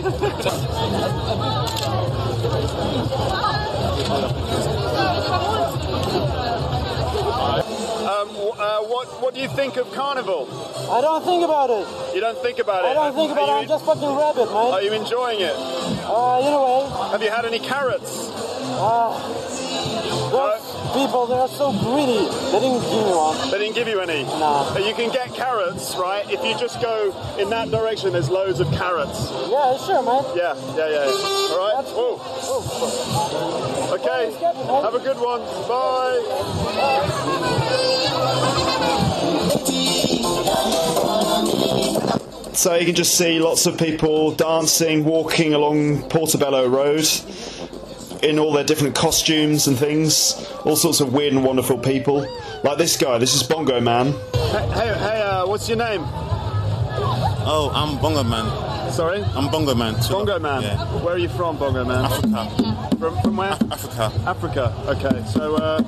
um, 8.08 8.30
uh, 8.56 8.80
what 8.88 9.08
What 9.20 9.34
do 9.34 9.40
you 9.42 9.48
think 9.48 9.76
of 9.76 9.92
carnival? 9.92 10.48
I 10.90 11.02
don't 11.02 11.22
think 11.26 11.44
about 11.44 11.68
it. 11.68 11.86
You 12.14 12.22
don't 12.22 12.38
think 12.38 12.58
about 12.58 12.86
it. 12.86 12.88
I 12.88 12.94
don't 12.94 13.14
think 13.14 13.30
about 13.30 13.50
it. 13.50 13.52
Are 13.52 13.58
I'm 13.58 13.68
just 13.68 13.84
fucking 13.84 14.16
rabbit, 14.16 14.46
man. 14.46 14.72
Are 14.72 14.80
you 14.80 14.94
enjoying 14.94 15.40
it? 15.42 15.52
Uh, 15.52 16.40
in 16.40 16.54
a 16.54 16.62
way. 16.64 17.10
Have 17.10 17.22
you 17.22 17.28
had 17.30 17.44
any 17.44 17.58
carrots? 17.58 18.30
Uh, 18.80 19.12
No? 20.32 20.69
People, 20.92 21.26
they 21.26 21.34
are 21.34 21.48
so 21.48 21.72
greedy. 21.72 22.28
They 22.50 22.60
didn't 22.60 22.82
give 22.82 23.04
me 23.04 23.12
one. 23.12 23.50
They 23.50 23.58
didn't 23.58 23.74
give 23.74 23.88
you 23.88 24.00
any? 24.00 24.24
Nah. 24.24 24.76
You 24.76 24.94
can 24.94 25.10
get 25.12 25.34
carrots, 25.34 25.94
right? 25.96 26.24
If 26.30 26.44
you 26.44 26.56
just 26.58 26.80
go 26.80 27.12
in 27.38 27.50
that 27.50 27.70
direction, 27.70 28.12
there's 28.12 28.30
loads 28.30 28.60
of 28.60 28.70
carrots. 28.72 29.30
Yeah, 29.48 29.76
sure, 29.78 30.02
man. 30.02 30.24
Yeah, 30.34 30.54
yeah, 30.76 30.88
yeah. 30.88 31.10
All 31.50 31.58
right. 31.58 31.84
Whoa. 31.86 32.18
Okay. 33.94 34.32
Have 34.82 34.94
a 34.94 35.00
good 35.00 35.18
one. 35.18 35.40
Bye. 35.68 36.20
So 42.54 42.74
you 42.74 42.84
can 42.86 42.94
just 42.94 43.16
see 43.16 43.38
lots 43.40 43.66
of 43.66 43.78
people 43.78 44.32
dancing, 44.32 45.04
walking 45.04 45.54
along 45.54 46.02
Portobello 46.10 46.68
Road 46.68 47.06
in 48.22 48.38
all 48.38 48.52
their 48.52 48.64
different 48.64 48.94
costumes 48.94 49.66
and 49.66 49.78
things. 49.78 50.34
All 50.64 50.76
sorts 50.76 51.00
of 51.00 51.12
weird 51.12 51.32
and 51.32 51.44
wonderful 51.44 51.78
people. 51.78 52.26
Like 52.62 52.78
this 52.78 52.96
guy, 52.96 53.18
this 53.18 53.34
is 53.34 53.42
Bongo 53.42 53.80
Man. 53.80 54.12
Hey, 54.32 54.68
hey, 54.72 54.98
hey 54.98 55.22
uh, 55.22 55.46
what's 55.46 55.68
your 55.68 55.78
name? 55.78 56.02
Oh, 57.42 57.70
I'm 57.74 58.00
Bongo 58.00 58.22
Man. 58.22 58.92
Sorry? 58.92 59.22
I'm 59.34 59.50
Bongo 59.50 59.74
Man. 59.74 59.94
Too. 60.02 60.12
Bongo 60.12 60.38
Man? 60.38 60.62
Yeah. 60.62 60.84
Where 61.02 61.14
are 61.14 61.18
you 61.18 61.28
from, 61.28 61.58
Bongo 61.58 61.84
Man? 61.84 62.04
Africa. 62.04 62.96
From, 62.98 63.20
from 63.22 63.36
where? 63.36 63.52
Africa. 63.52 64.12
Africa, 64.26 64.74
okay. 64.88 65.24
So, 65.28 65.56
uh, 65.56 65.82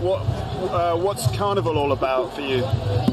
what, 0.00 0.20
uh, 0.70 0.96
what's 0.96 1.26
Carnival 1.36 1.78
all 1.78 1.92
about 1.92 2.34
for 2.34 2.40
you? 2.40 2.62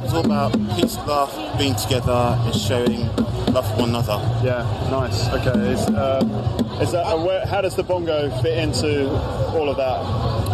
It's 0.03 0.13
all 0.13 0.25
about 0.25 0.53
peace, 0.75 0.97
of 0.97 1.07
love, 1.07 1.57
being 1.57 1.75
together, 1.75 2.11
and 2.11 2.55
showing 2.55 3.07
love 3.53 3.69
for 3.71 3.81
one 3.81 3.89
another. 3.89 4.19
Yeah, 4.43 4.63
nice. 4.91 5.27
Okay. 5.29 5.71
Is, 5.71 5.81
uh, 5.89 6.79
is 6.81 6.91
that, 6.91 7.17
where, 7.19 7.45
how 7.45 7.61
does 7.61 7.75
the 7.75 7.83
bongo 7.83 8.29
fit 8.41 8.57
into 8.57 9.09
all 9.55 9.69
of 9.69 9.77
that? 9.77 9.99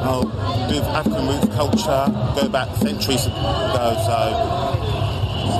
Oh, 0.01 0.25
with 0.69 0.83
African 0.83 1.27
roots 1.27 1.55
culture, 1.55 2.39
go 2.39 2.49
back 2.49 2.75
centuries 2.77 3.25
ago, 3.25 3.95
so 4.05 4.99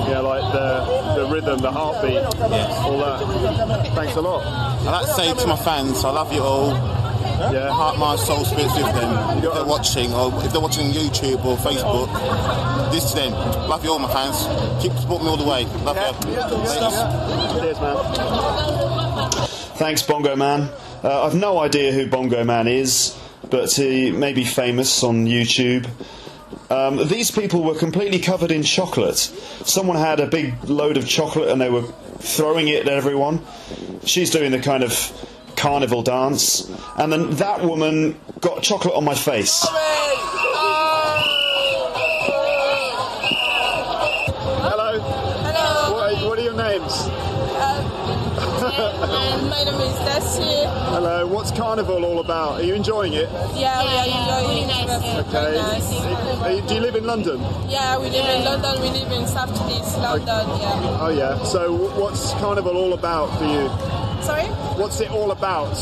yeah, 0.08 0.20
like 0.20 0.52
the 0.52 1.22
the 1.22 1.32
rhythm, 1.32 1.58
the 1.60 1.70
heartbeat, 1.70 2.14
yes. 2.14 2.84
all 2.84 2.98
that. 2.98 3.86
Thanks 3.94 4.16
a 4.16 4.20
lot. 4.20 4.44
I'd 4.44 4.84
like 4.84 5.06
to 5.06 5.12
say 5.14 5.34
to 5.34 5.46
my 5.46 5.56
fans, 5.56 6.04
I 6.04 6.10
love 6.10 6.32
you 6.32 6.42
all. 6.42 6.99
Yeah. 7.40 7.70
Heart, 7.70 7.98
mind, 7.98 8.20
soul, 8.20 8.44
spirit 8.44 8.66
with 8.74 8.94
them. 8.94 9.38
If 9.38 9.54
they're 9.54 9.64
watching, 9.64 10.12
or 10.12 10.44
if 10.44 10.52
they're 10.52 10.60
watching 10.60 10.92
YouTube 10.92 11.42
or 11.44 11.56
Facebook, 11.56 12.10
this 12.92 13.10
to 13.10 13.16
them. 13.16 13.32
Love 13.32 13.82
you 13.84 13.92
all, 13.92 13.98
my 13.98 14.12
fans. 14.12 14.82
Keep 14.82 14.92
supporting 14.92 15.24
me 15.26 15.30
all 15.30 15.36
the 15.38 15.48
way. 15.48 15.64
Love 15.84 15.96
you. 16.26 16.34
Cheers, 17.60 17.80
man. 17.80 19.30
Thanks, 19.76 20.02
Bongo 20.02 20.36
Man. 20.36 20.68
Uh, 21.02 21.24
I've 21.24 21.34
no 21.34 21.58
idea 21.58 21.92
who 21.92 22.06
Bongo 22.06 22.44
Man 22.44 22.68
is, 22.68 23.18
but 23.48 23.72
he 23.72 24.10
may 24.10 24.34
be 24.34 24.44
famous 24.44 25.02
on 25.02 25.26
YouTube. 25.26 25.88
Um, 26.68 27.08
these 27.08 27.30
people 27.30 27.62
were 27.64 27.74
completely 27.74 28.18
covered 28.18 28.50
in 28.50 28.62
chocolate. 28.62 29.16
Someone 29.16 29.96
had 29.96 30.20
a 30.20 30.26
big 30.26 30.62
load 30.68 30.96
of 30.96 31.08
chocolate 31.08 31.48
and 31.48 31.60
they 31.60 31.70
were 31.70 31.82
throwing 32.18 32.68
it 32.68 32.86
at 32.86 32.92
everyone. 32.92 33.40
She's 34.04 34.30
doing 34.30 34.52
the 34.52 34.60
kind 34.60 34.84
of 34.84 34.92
carnival 35.60 36.02
dance, 36.02 36.70
and 36.96 37.12
then 37.12 37.30
that 37.36 37.62
woman 37.62 38.18
got 38.40 38.62
chocolate 38.62 38.94
on 38.94 39.04
my 39.04 39.14
face. 39.14 39.62
Hello. 44.64 44.98
Hello. 45.00 45.92
What, 45.92 46.24
what 46.24 46.38
are 46.38 46.42
your 46.42 46.56
names? 46.56 46.92
Uh, 47.60 47.82
my 49.50 49.64
name 49.64 49.80
is 49.80 49.94
Desi. 50.08 50.64
Hello. 50.94 51.26
What's 51.26 51.50
carnival 51.50 52.04
all 52.06 52.20
about? 52.20 52.60
Are 52.60 52.62
you 52.62 52.74
enjoying 52.74 53.12
it? 53.12 53.28
Yeah, 53.54 53.82
we 53.84 53.90
are 54.00 54.06
enjoying 54.06 54.68
it. 54.70 55.26
Okay. 55.28 55.58
Are 56.42 56.50
you- 56.52 56.62
do 56.62 56.74
you 56.74 56.80
live 56.80 56.94
in 56.96 57.04
London? 57.04 57.38
Yeah, 57.68 57.98
we 57.98 58.08
live 58.10 58.28
in 58.28 58.44
London. 58.44 58.80
We 58.80 58.88
live 58.98 59.12
in 59.12 59.26
South 59.26 59.50
East 59.70 59.98
London. 59.98 60.26
Yeah. 60.26 60.98
Oh 61.04 61.08
yeah. 61.14 61.42
So 61.44 61.74
what's 62.00 62.32
carnival 62.34 62.76
all 62.78 62.94
about 62.94 63.36
for 63.38 63.44
you? 63.44 63.68
Sorry. 64.22 64.46
What's 64.80 65.00
it 65.00 65.10
all 65.10 65.30
about? 65.30 65.74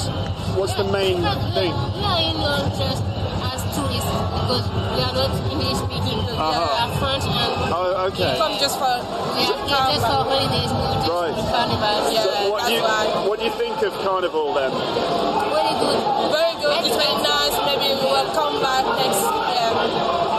What's 0.56 0.74
the 0.74 0.84
main 0.84 1.16
thing? 1.54 1.72
We 1.72 2.02
are 2.06 2.20
in 2.22 2.36
just 2.78 3.02
as 3.42 3.60
tourists 3.74 4.10
because 4.38 4.66
we 4.94 5.00
are 5.02 5.14
not 5.14 5.30
English 5.50 5.78
speaking. 5.82 6.18
We 6.26 6.32
Uh-huh. 6.38 6.82
are 6.82 6.90
French 6.98 7.24
and 7.26 7.74
Oh, 7.74 8.06
okay. 8.08 8.32
We 8.32 8.38
come 8.38 8.58
just 8.58 8.78
for 8.78 8.94
we 9.34 9.42
are 9.42 9.66
here 9.66 9.86
just 9.94 10.06
for 10.06 10.22
holidays, 10.22 10.70
not 10.72 10.94
just 11.02 11.10
Right. 11.10 11.34
for 11.34 11.46
carnival. 11.50 12.12
Yeah, 12.12 12.22
So 12.22 12.50
what 12.50 12.66
do 12.66 12.72
you 12.72 12.82
why. 12.82 13.04
what 13.28 13.38
do 13.40 13.44
you 13.46 13.52
think 13.58 13.76
of 13.82 13.92
carnival 14.06 14.54
then? 14.54 14.70
Very 14.70 15.74
good. 15.82 16.00
Very 16.38 16.54
good. 16.62 16.78
It's 16.86 16.96
very 16.96 17.16
nice. 17.22 17.54
Maybe 17.68 17.88
we 17.98 18.06
will 18.06 18.30
come 18.38 18.56
back 18.62 18.84
next 19.02 19.22
year. 19.26 19.70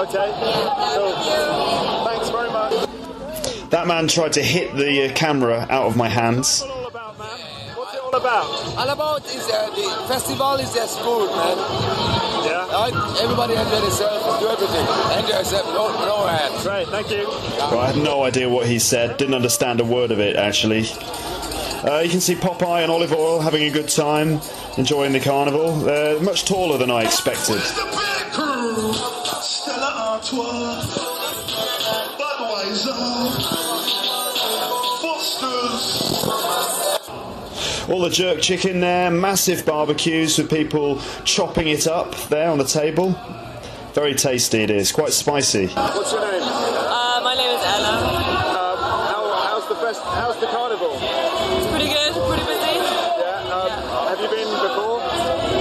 Okay. 0.04 0.30
Cool. 0.96 1.14
Thanks 2.08 2.30
very 2.30 2.52
much. 2.52 2.74
That 3.70 3.86
man 3.88 4.08
tried 4.08 4.34
to 4.34 4.42
hit 4.44 4.76
the 4.76 5.06
uh, 5.06 5.14
camera 5.14 5.68
out 5.70 5.86
of 5.86 5.96
my 5.96 6.10
hands. 6.10 6.64
All 8.12 8.20
about. 8.20 8.46
All 8.76 8.90
about 8.90 9.26
is 9.28 9.48
uh, 9.52 9.70
the 9.70 10.08
festival 10.08 10.56
is 10.56 10.74
just 10.74 11.00
good, 11.04 11.30
man. 11.30 11.58
Yeah. 12.44 12.66
Right? 12.72 13.22
Everybody 13.22 13.54
enjoy 13.54 13.82
themselves, 13.82 14.40
do 14.40 14.48
everything. 14.48 14.88
Enjoy 15.20 15.38
yourself, 15.38 15.66
no, 15.68 16.06
no 16.06 16.26
hands. 16.26 16.66
Right, 16.66 16.88
thank 16.88 17.12
you. 17.12 17.28
Well, 17.28 17.82
I 17.82 17.92
had 17.92 17.98
no 18.04 18.24
idea 18.24 18.50
what 18.50 18.66
he 18.66 18.80
said. 18.80 19.18
Didn't 19.18 19.36
understand 19.36 19.80
a 19.80 19.86
word 19.86 20.10
of 20.10 20.20
it 20.20 20.38
actually. 20.38 20.86
Uh, 21.88 22.00
you 22.00 22.10
can 22.10 22.20
see 22.20 22.34
Popeye 22.34 22.82
and 22.82 22.92
Olive 22.92 23.14
Oyl 23.14 23.42
having 23.42 23.62
a 23.62 23.70
good 23.70 23.90
time, 23.90 24.42
enjoying 24.80 25.12
the 25.14 25.20
carnival. 25.20 25.76
They're 25.76 26.20
much 26.20 26.46
taller 26.46 26.80
than 26.80 26.90
I 26.90 27.04
expected. 27.04 27.62
Stella 29.42 30.18
Artois, 30.18 30.82
Budweiser, 32.18 33.19
All 37.90 38.02
the 38.02 38.10
jerk 38.10 38.40
chicken 38.42 38.82
there, 38.82 39.10
massive 39.10 39.66
barbecues 39.66 40.38
with 40.38 40.50
people 40.50 41.02
chopping 41.26 41.68
it 41.68 41.88
up 41.88 42.14
there 42.30 42.50
on 42.50 42.60
the 42.60 42.64
table. 42.64 43.12
Very 43.94 44.14
tasty 44.14 44.60
it 44.62 44.70
is, 44.70 44.92
quite 44.92 45.12
spicy. 45.12 45.68
What's 45.68 46.12
your 46.12 46.22
name? 46.22 46.42
Uh, 46.44 47.22
my 47.24 47.34
name 47.34 47.50
is 47.50 47.64
Ella. 47.66 47.98
Um, 47.98 48.78
how, 49.10 49.24
how's 49.50 49.68
the 49.68 49.76
fest? 49.76 50.02
How's 50.04 50.38
the 50.40 50.46
carnival? 50.48 50.94
It's 51.02 51.68
pretty 51.74 51.90
good, 51.90 52.14
pretty 52.14 52.46
busy. 52.46 52.78
Yeah. 52.78 53.58
Um, 53.58 54.08
Have 54.14 54.20
you 54.22 54.30
been 54.30 54.50
before? 54.62 55.02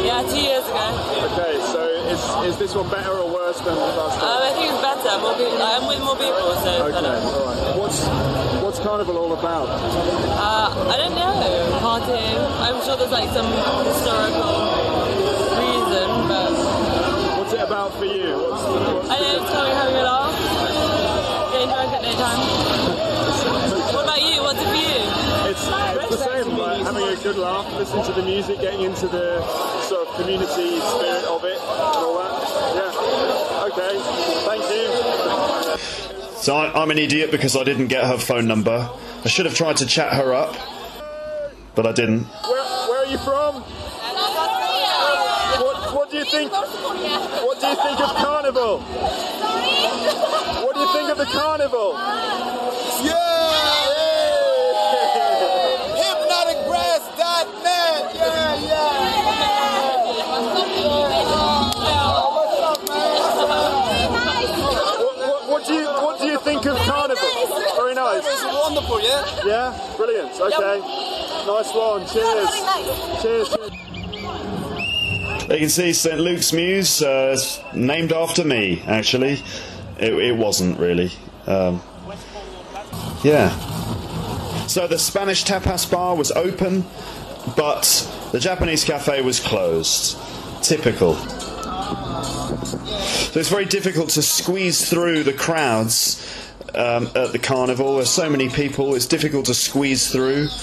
Yeah, 0.05 0.21
two 0.29 0.45
years 0.45 0.65
ago. 0.69 0.85
Okay, 1.33 1.57
so 1.73 1.81
is, 2.13 2.53
is 2.53 2.59
this 2.61 2.75
one 2.75 2.91
better 2.91 3.13
or 3.17 3.33
worse 3.33 3.57
than 3.65 3.73
the 3.75 3.81
last 3.81 4.21
Um, 4.21 4.29
I 4.45 4.53
think 4.53 4.69
it's 4.69 4.83
better. 4.85 5.17
More 5.25 5.33
people, 5.33 5.57
I'm 5.65 5.89
with 5.89 6.01
more 6.05 6.17
people, 6.21 6.53
so 6.61 6.93
Okay, 6.93 6.93
better. 6.93 7.25
all 7.25 7.47
right. 7.49 7.79
What's 7.81 8.05
what's 8.79 8.87
carnival 8.87 9.19
all 9.19 9.33
about? 9.33 9.67
Uh, 9.67 10.71
I 10.71 10.97
don't 10.97 11.15
know. 11.15 11.79
Partying. 11.83 12.39
I'm 12.63 12.79
sure 12.85 12.97
there's 12.97 13.11
like 13.11 13.29
some 13.35 13.51
historical 13.83 14.55
reason, 15.59 16.07
but 16.31 16.55
What's 17.39 17.53
it 17.55 17.61
about 17.61 17.93
for 17.99 18.05
you? 18.05 18.39
What's, 18.39 18.63
what's 18.63 19.11
I 19.11 19.19
know 19.19 19.43
it's 19.43 19.51
coming 19.51 19.75
having 19.75 19.97
a 19.97 20.03
laugh. 20.07 20.31
Getting 21.51 21.69
drunk 21.75 21.93
at 21.93 22.03
daytime. 22.07 22.41
what 23.95 24.05
about 24.05 24.23
you? 24.23 24.43
What's 24.47 24.63
it 24.63 24.69
for 24.71 24.79
you? 24.79 25.03
It's, 25.51 25.65
it's 25.67 26.11
the 26.15 26.23
same, 26.31 26.57
like 26.57 26.83
having 26.85 27.03
a 27.03 27.17
good 27.23 27.37
laugh, 27.37 27.67
listening 27.75 28.05
to 28.05 28.13
the 28.13 28.23
music, 28.23 28.61
getting 28.61 28.83
into 28.83 29.09
the 29.09 29.43
sort 29.89 30.07
of 30.07 30.15
community 30.15 30.79
spirit 30.79 31.25
of 31.25 31.43
it 31.45 31.59
and 31.59 31.99
all 31.99 32.15
that. 32.15 32.31
Yeah. 32.79 33.75
Okay. 33.75 33.99
Thank 34.47 34.63
you. 36.13 36.18
So 36.41 36.57
I, 36.57 36.81
I'm 36.81 36.91
an 36.91 36.99
idiot 36.99 37.31
because 37.31 37.57
I 37.57 37.65
didn't 37.65 37.89
get 37.89 38.05
her 38.05 38.17
phone 38.17 38.47
number. 38.47 38.89
I 39.25 39.29
should 39.29 39.47
have 39.47 39.55
tried 39.55 39.77
to 39.79 39.87
chat 39.87 40.13
her 40.15 40.33
up, 40.33 40.55
but 41.75 41.87
I 41.87 41.93
didn't. 41.93 42.25
Where, 42.25 42.63
where 42.89 43.05
are 43.05 43.11
you 43.11 43.19
from? 43.19 43.57
What, 45.61 45.95
what 45.95 46.11
do 46.11 46.17
you 46.17 46.25
think? 46.25 46.53
What 46.53 47.61
do 47.61 47.67
you 47.67 47.75
think 47.75 48.01
of 48.01 48.17
carnival? 48.17 48.79
What 48.81 50.75
do 50.75 50.81
you 50.81 50.93
think 50.93 51.11
of 51.11 51.19
the 51.19 51.27
carnival? 51.27 51.95
HypnoticBrass.net. 56.39 58.15
Yeah, 58.15 59.59
What, 64.99 65.17
what, 65.19 65.49
what 65.49 65.67
do 65.67 65.75
you 65.75 65.87
What 65.87 66.21
do 66.21 66.27
you 66.27 66.39
think 66.41 66.67
of 66.67 66.77
carnival? 66.77 67.29
Very 67.77 67.95
nice. 67.95 68.25
It's 68.25 68.43
wonderful, 68.69 69.01
yeah. 69.01 69.25
Yeah, 69.47 69.95
brilliant. 69.97 70.33
Okay, 70.39 70.81
nice 71.47 71.75
one. 71.75 72.07
Cheers. 72.07 72.51
Cheers. 73.23 73.57
You 75.51 75.59
can 75.59 75.69
see 75.71 75.93
St 75.95 76.21
Luke's 76.21 76.53
Mews 76.53 77.03
uh, 77.03 77.33
is 77.35 77.61
named 77.75 78.13
after 78.13 78.45
me. 78.45 78.83
Actually, 78.87 79.43
it, 79.99 80.13
it 80.13 80.37
wasn't 80.37 80.79
really. 80.79 81.11
Um, 81.47 81.83
yeah. 83.25 83.57
So 84.67 84.87
the 84.87 84.99
Spanish 84.99 85.45
tapas 85.45 85.91
bar 85.91 86.15
was 86.15 86.31
open, 86.33 86.85
but 87.57 88.29
the 88.33 88.39
Japanese 88.39 88.85
cafe 88.85 89.23
was 89.23 89.41
closed. 89.41 90.19
Typical. 90.63 91.15
So 93.29 93.41
it's 93.41 93.49
very 93.49 93.65
difficult 93.65 94.11
to 94.11 94.23
squeeze 94.23 94.91
through 94.91 95.23
the 95.23 95.33
crowds 95.33 96.23
um, 96.75 97.09
at 97.15 97.33
the 97.33 97.39
carnival. 97.39 97.97
There's 97.97 98.11
so 98.11 98.29
many 98.29 98.49
people, 98.49 98.95
it's 98.95 99.07
difficult 99.07 99.47
to 99.47 99.55
squeeze 99.55 100.11
through. 100.11 100.49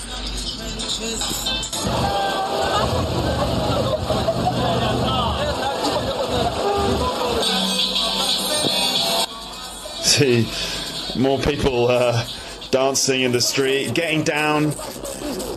See 10.06 10.48
more 11.18 11.40
people 11.40 11.88
uh, 11.88 12.26
dancing 12.72 13.22
in 13.22 13.32
the 13.32 13.42
street, 13.42 13.94
getting 13.94 14.24
down. 14.24 14.74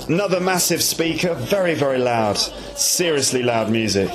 Another 0.09 0.41
massive 0.41 0.83
speaker, 0.83 1.35
very, 1.35 1.75
very 1.75 1.99
loud, 1.99 2.39
seriously 2.39 3.43
loud 3.43 3.71
music. 3.71 4.11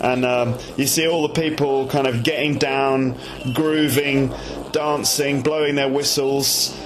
And 0.00 0.24
um, 0.24 0.58
you 0.76 0.86
see 0.86 1.06
all 1.06 1.28
the 1.28 1.34
people 1.34 1.86
kind 1.88 2.06
of 2.06 2.24
getting 2.24 2.58
down, 2.58 3.16
grooving, 3.52 4.32
dancing, 4.72 5.42
blowing 5.42 5.74
their 5.74 5.88
whistles. 5.88 6.76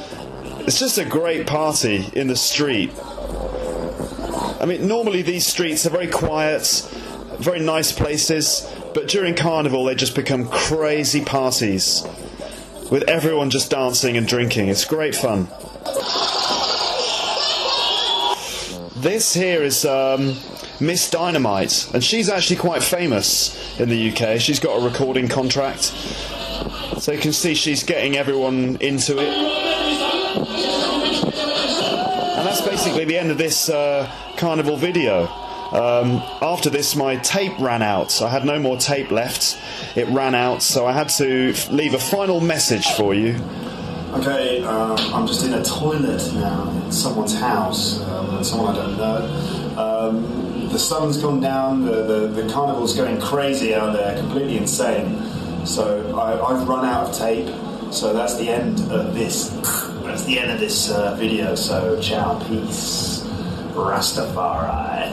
It's 0.60 0.78
just 0.78 0.98
a 0.98 1.04
great 1.04 1.46
party 1.46 2.08
in 2.14 2.26
the 2.26 2.36
street. 2.36 2.92
I 4.60 4.64
mean, 4.66 4.88
normally 4.88 5.22
these 5.22 5.46
streets 5.46 5.86
are 5.86 5.90
very 5.90 6.08
quiet, 6.08 6.66
very 7.38 7.60
nice 7.60 7.92
places, 7.92 8.68
but 8.94 9.08
during 9.08 9.34
Carnival 9.34 9.84
they 9.84 9.94
just 9.94 10.14
become 10.14 10.48
crazy 10.48 11.24
parties 11.24 12.06
with 12.90 13.08
everyone 13.08 13.50
just 13.50 13.70
dancing 13.70 14.16
and 14.16 14.26
drinking. 14.26 14.68
It's 14.68 14.84
great 14.84 15.14
fun. 15.14 15.48
This 18.96 19.34
here 19.34 19.62
is 19.62 19.84
um, 19.84 20.36
Miss 20.80 21.10
Dynamite, 21.10 21.90
and 21.94 22.02
she's 22.02 22.28
actually 22.28 22.56
quite 22.56 22.82
famous 22.82 23.78
in 23.78 23.88
the 23.88 24.10
UK. 24.10 24.40
She's 24.40 24.58
got 24.58 24.80
a 24.80 24.84
recording 24.84 25.28
contract, 25.28 25.92
so 27.06 27.12
you 27.12 27.20
can 27.20 27.32
see 27.32 27.54
she's 27.54 27.84
getting 27.84 28.16
everyone 28.16 28.78
into 28.80 29.16
it. 29.16 29.28
And 32.36 32.44
that's 32.44 32.60
basically 32.62 33.04
the 33.04 33.16
end 33.16 33.30
of 33.30 33.38
this 33.38 33.68
uh, 33.68 34.10
carnival 34.36 34.76
video. 34.76 35.28
Um, 35.70 36.20
after 36.42 36.68
this, 36.68 36.96
my 36.96 37.14
tape 37.18 37.56
ran 37.60 37.80
out. 37.80 38.20
I 38.20 38.28
had 38.28 38.44
no 38.44 38.58
more 38.58 38.76
tape 38.76 39.12
left. 39.12 39.56
It 39.94 40.08
ran 40.08 40.34
out, 40.34 40.64
so 40.64 40.84
I 40.84 40.90
had 40.90 41.08
to 41.10 41.54
leave 41.70 41.94
a 41.94 42.00
final 42.00 42.40
message 42.40 42.88
for 42.88 43.14
you. 43.14 43.36
Okay, 44.14 44.64
um, 44.64 44.98
I'm 45.14 45.28
just 45.28 45.46
in 45.46 45.54
a 45.54 45.62
toilet 45.62 46.34
now 46.34 46.68
in 46.84 46.90
someone's 46.90 47.38
house, 47.38 48.00
um, 48.00 48.42
someone 48.42 48.74
I 48.74 48.78
don't 48.84 48.96
know. 48.96 49.78
Um, 49.80 50.70
the 50.70 50.78
sun's 50.80 51.18
gone 51.18 51.38
down, 51.38 51.84
the, 51.84 52.02
the, 52.02 52.42
the 52.42 52.52
carnival's 52.52 52.96
going 52.96 53.20
crazy 53.20 53.76
out 53.76 53.92
there, 53.92 54.18
completely 54.18 54.56
insane. 54.56 55.22
So 55.66 56.16
I, 56.16 56.40
I've 56.40 56.68
run 56.68 56.84
out 56.84 57.08
of 57.08 57.16
tape, 57.16 57.48
so 57.92 58.12
that's 58.12 58.36
the 58.36 58.48
end 58.48 58.80
of 58.90 59.14
this. 59.14 59.48
That's 60.04 60.24
the 60.24 60.38
end 60.38 60.52
of 60.52 60.60
this 60.60 60.90
uh, 60.90 61.16
video, 61.16 61.54
so 61.56 62.00
ciao, 62.00 62.38
peace. 62.46 63.24
Rastafari. 63.74 65.12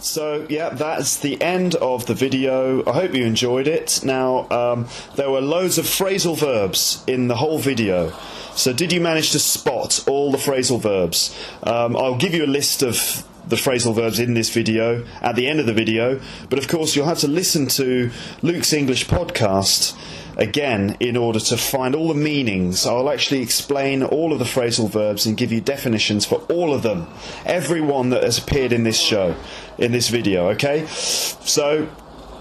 So, 0.00 0.46
yeah, 0.48 0.70
that's 0.70 1.18
the 1.18 1.40
end 1.40 1.74
of 1.76 2.06
the 2.06 2.14
video. 2.14 2.84
I 2.86 2.92
hope 2.92 3.14
you 3.14 3.24
enjoyed 3.24 3.68
it. 3.68 4.00
Now, 4.04 4.48
um, 4.50 4.88
there 5.16 5.30
were 5.30 5.40
loads 5.40 5.76
of 5.76 5.84
phrasal 5.84 6.38
verbs 6.38 7.04
in 7.06 7.28
the 7.28 7.36
whole 7.36 7.58
video. 7.58 8.12
So, 8.54 8.72
did 8.72 8.92
you 8.92 9.00
manage 9.00 9.32
to 9.32 9.38
spot 9.38 10.04
all 10.08 10.30
the 10.32 10.38
phrasal 10.38 10.80
verbs? 10.80 11.36
Um, 11.62 11.96
I'll 11.96 12.16
give 12.16 12.34
you 12.34 12.44
a 12.44 12.46
list 12.46 12.82
of 12.82 13.27
the 13.48 13.56
phrasal 13.56 13.94
verbs 13.94 14.18
in 14.18 14.34
this 14.34 14.50
video 14.50 15.04
at 15.20 15.36
the 15.36 15.48
end 15.48 15.60
of 15.60 15.66
the 15.66 15.72
video, 15.72 16.20
but 16.50 16.58
of 16.58 16.68
course, 16.68 16.94
you'll 16.94 17.06
have 17.06 17.18
to 17.18 17.28
listen 17.28 17.66
to 17.68 18.10
Luke's 18.42 18.72
English 18.72 19.06
podcast 19.06 19.96
again 20.36 20.96
in 21.00 21.16
order 21.16 21.40
to 21.40 21.56
find 21.56 21.94
all 21.94 22.08
the 22.08 22.14
meanings. 22.14 22.86
I'll 22.86 23.10
actually 23.10 23.42
explain 23.42 24.02
all 24.02 24.32
of 24.32 24.38
the 24.38 24.44
phrasal 24.44 24.88
verbs 24.88 25.26
and 25.26 25.36
give 25.36 25.52
you 25.52 25.60
definitions 25.60 26.24
for 26.24 26.36
all 26.48 26.72
of 26.72 26.82
them, 26.82 27.08
every 27.44 27.80
one 27.80 28.10
that 28.10 28.22
has 28.22 28.38
appeared 28.38 28.72
in 28.72 28.84
this 28.84 28.98
show, 28.98 29.34
in 29.78 29.92
this 29.92 30.08
video, 30.08 30.48
okay? 30.50 30.86
So, 30.86 31.86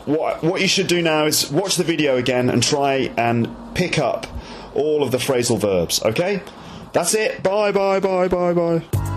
what, 0.06 0.44
what 0.44 0.62
you 0.62 0.68
should 0.68 0.88
do 0.88 1.02
now 1.02 1.26
is 1.26 1.52
watch 1.52 1.76
the 1.76 1.84
video 1.84 2.18
again 2.18 2.50
and 2.50 2.64
try 2.64 3.12
and 3.18 3.50
pick 3.74 4.00
up 4.00 4.28
all 4.74 5.04
of 5.04 5.12
the 5.12 5.18
phrasal 5.18 5.60
verbs, 5.60 6.02
okay? 6.04 6.42
That's 6.94 7.14
it. 7.14 7.44
Bye, 7.44 7.72
bye, 7.72 8.00
bye, 8.00 8.28
bye, 8.28 8.54
bye. 8.54 9.17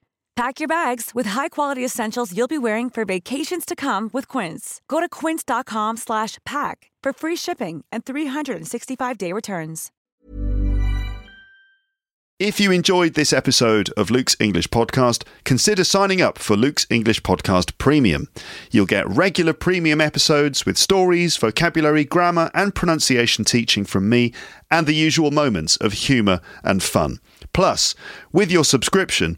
Pack 0.41 0.59
your 0.59 0.67
bags 0.67 1.11
with 1.13 1.27
high-quality 1.27 1.85
essentials 1.85 2.35
you'll 2.35 2.47
be 2.47 2.57
wearing 2.57 2.89
for 2.89 3.05
vacations 3.05 3.63
to 3.63 3.75
come 3.75 4.09
with 4.11 4.27
Quince. 4.27 4.81
Go 4.87 4.99
to 4.99 5.07
quince.com 5.07 5.97
slash 5.97 6.39
pack 6.47 6.89
for 7.03 7.13
free 7.13 7.35
shipping 7.35 7.85
and 7.91 8.05
365-day 8.05 9.33
returns. 9.33 9.91
If 12.39 12.59
you 12.59 12.71
enjoyed 12.71 13.13
this 13.13 13.33
episode 13.33 13.91
of 13.95 14.09
Luke's 14.09 14.35
English 14.39 14.67
Podcast, 14.69 15.25
consider 15.43 15.83
signing 15.83 16.23
up 16.23 16.39
for 16.39 16.57
Luke's 16.57 16.87
English 16.89 17.21
Podcast 17.21 17.77
Premium. 17.77 18.27
You'll 18.71 18.87
get 18.87 19.07
regular 19.07 19.53
premium 19.53 20.01
episodes 20.01 20.65
with 20.65 20.75
stories, 20.75 21.37
vocabulary, 21.37 22.03
grammar, 22.03 22.49
and 22.55 22.73
pronunciation 22.73 23.45
teaching 23.45 23.85
from 23.85 24.09
me, 24.09 24.33
and 24.71 24.87
the 24.87 24.95
usual 24.95 25.29
moments 25.29 25.75
of 25.75 25.93
humour 25.93 26.41
and 26.63 26.81
fun. 26.81 27.19
Plus, 27.53 27.93
with 28.31 28.51
your 28.51 28.65
subscription, 28.65 29.37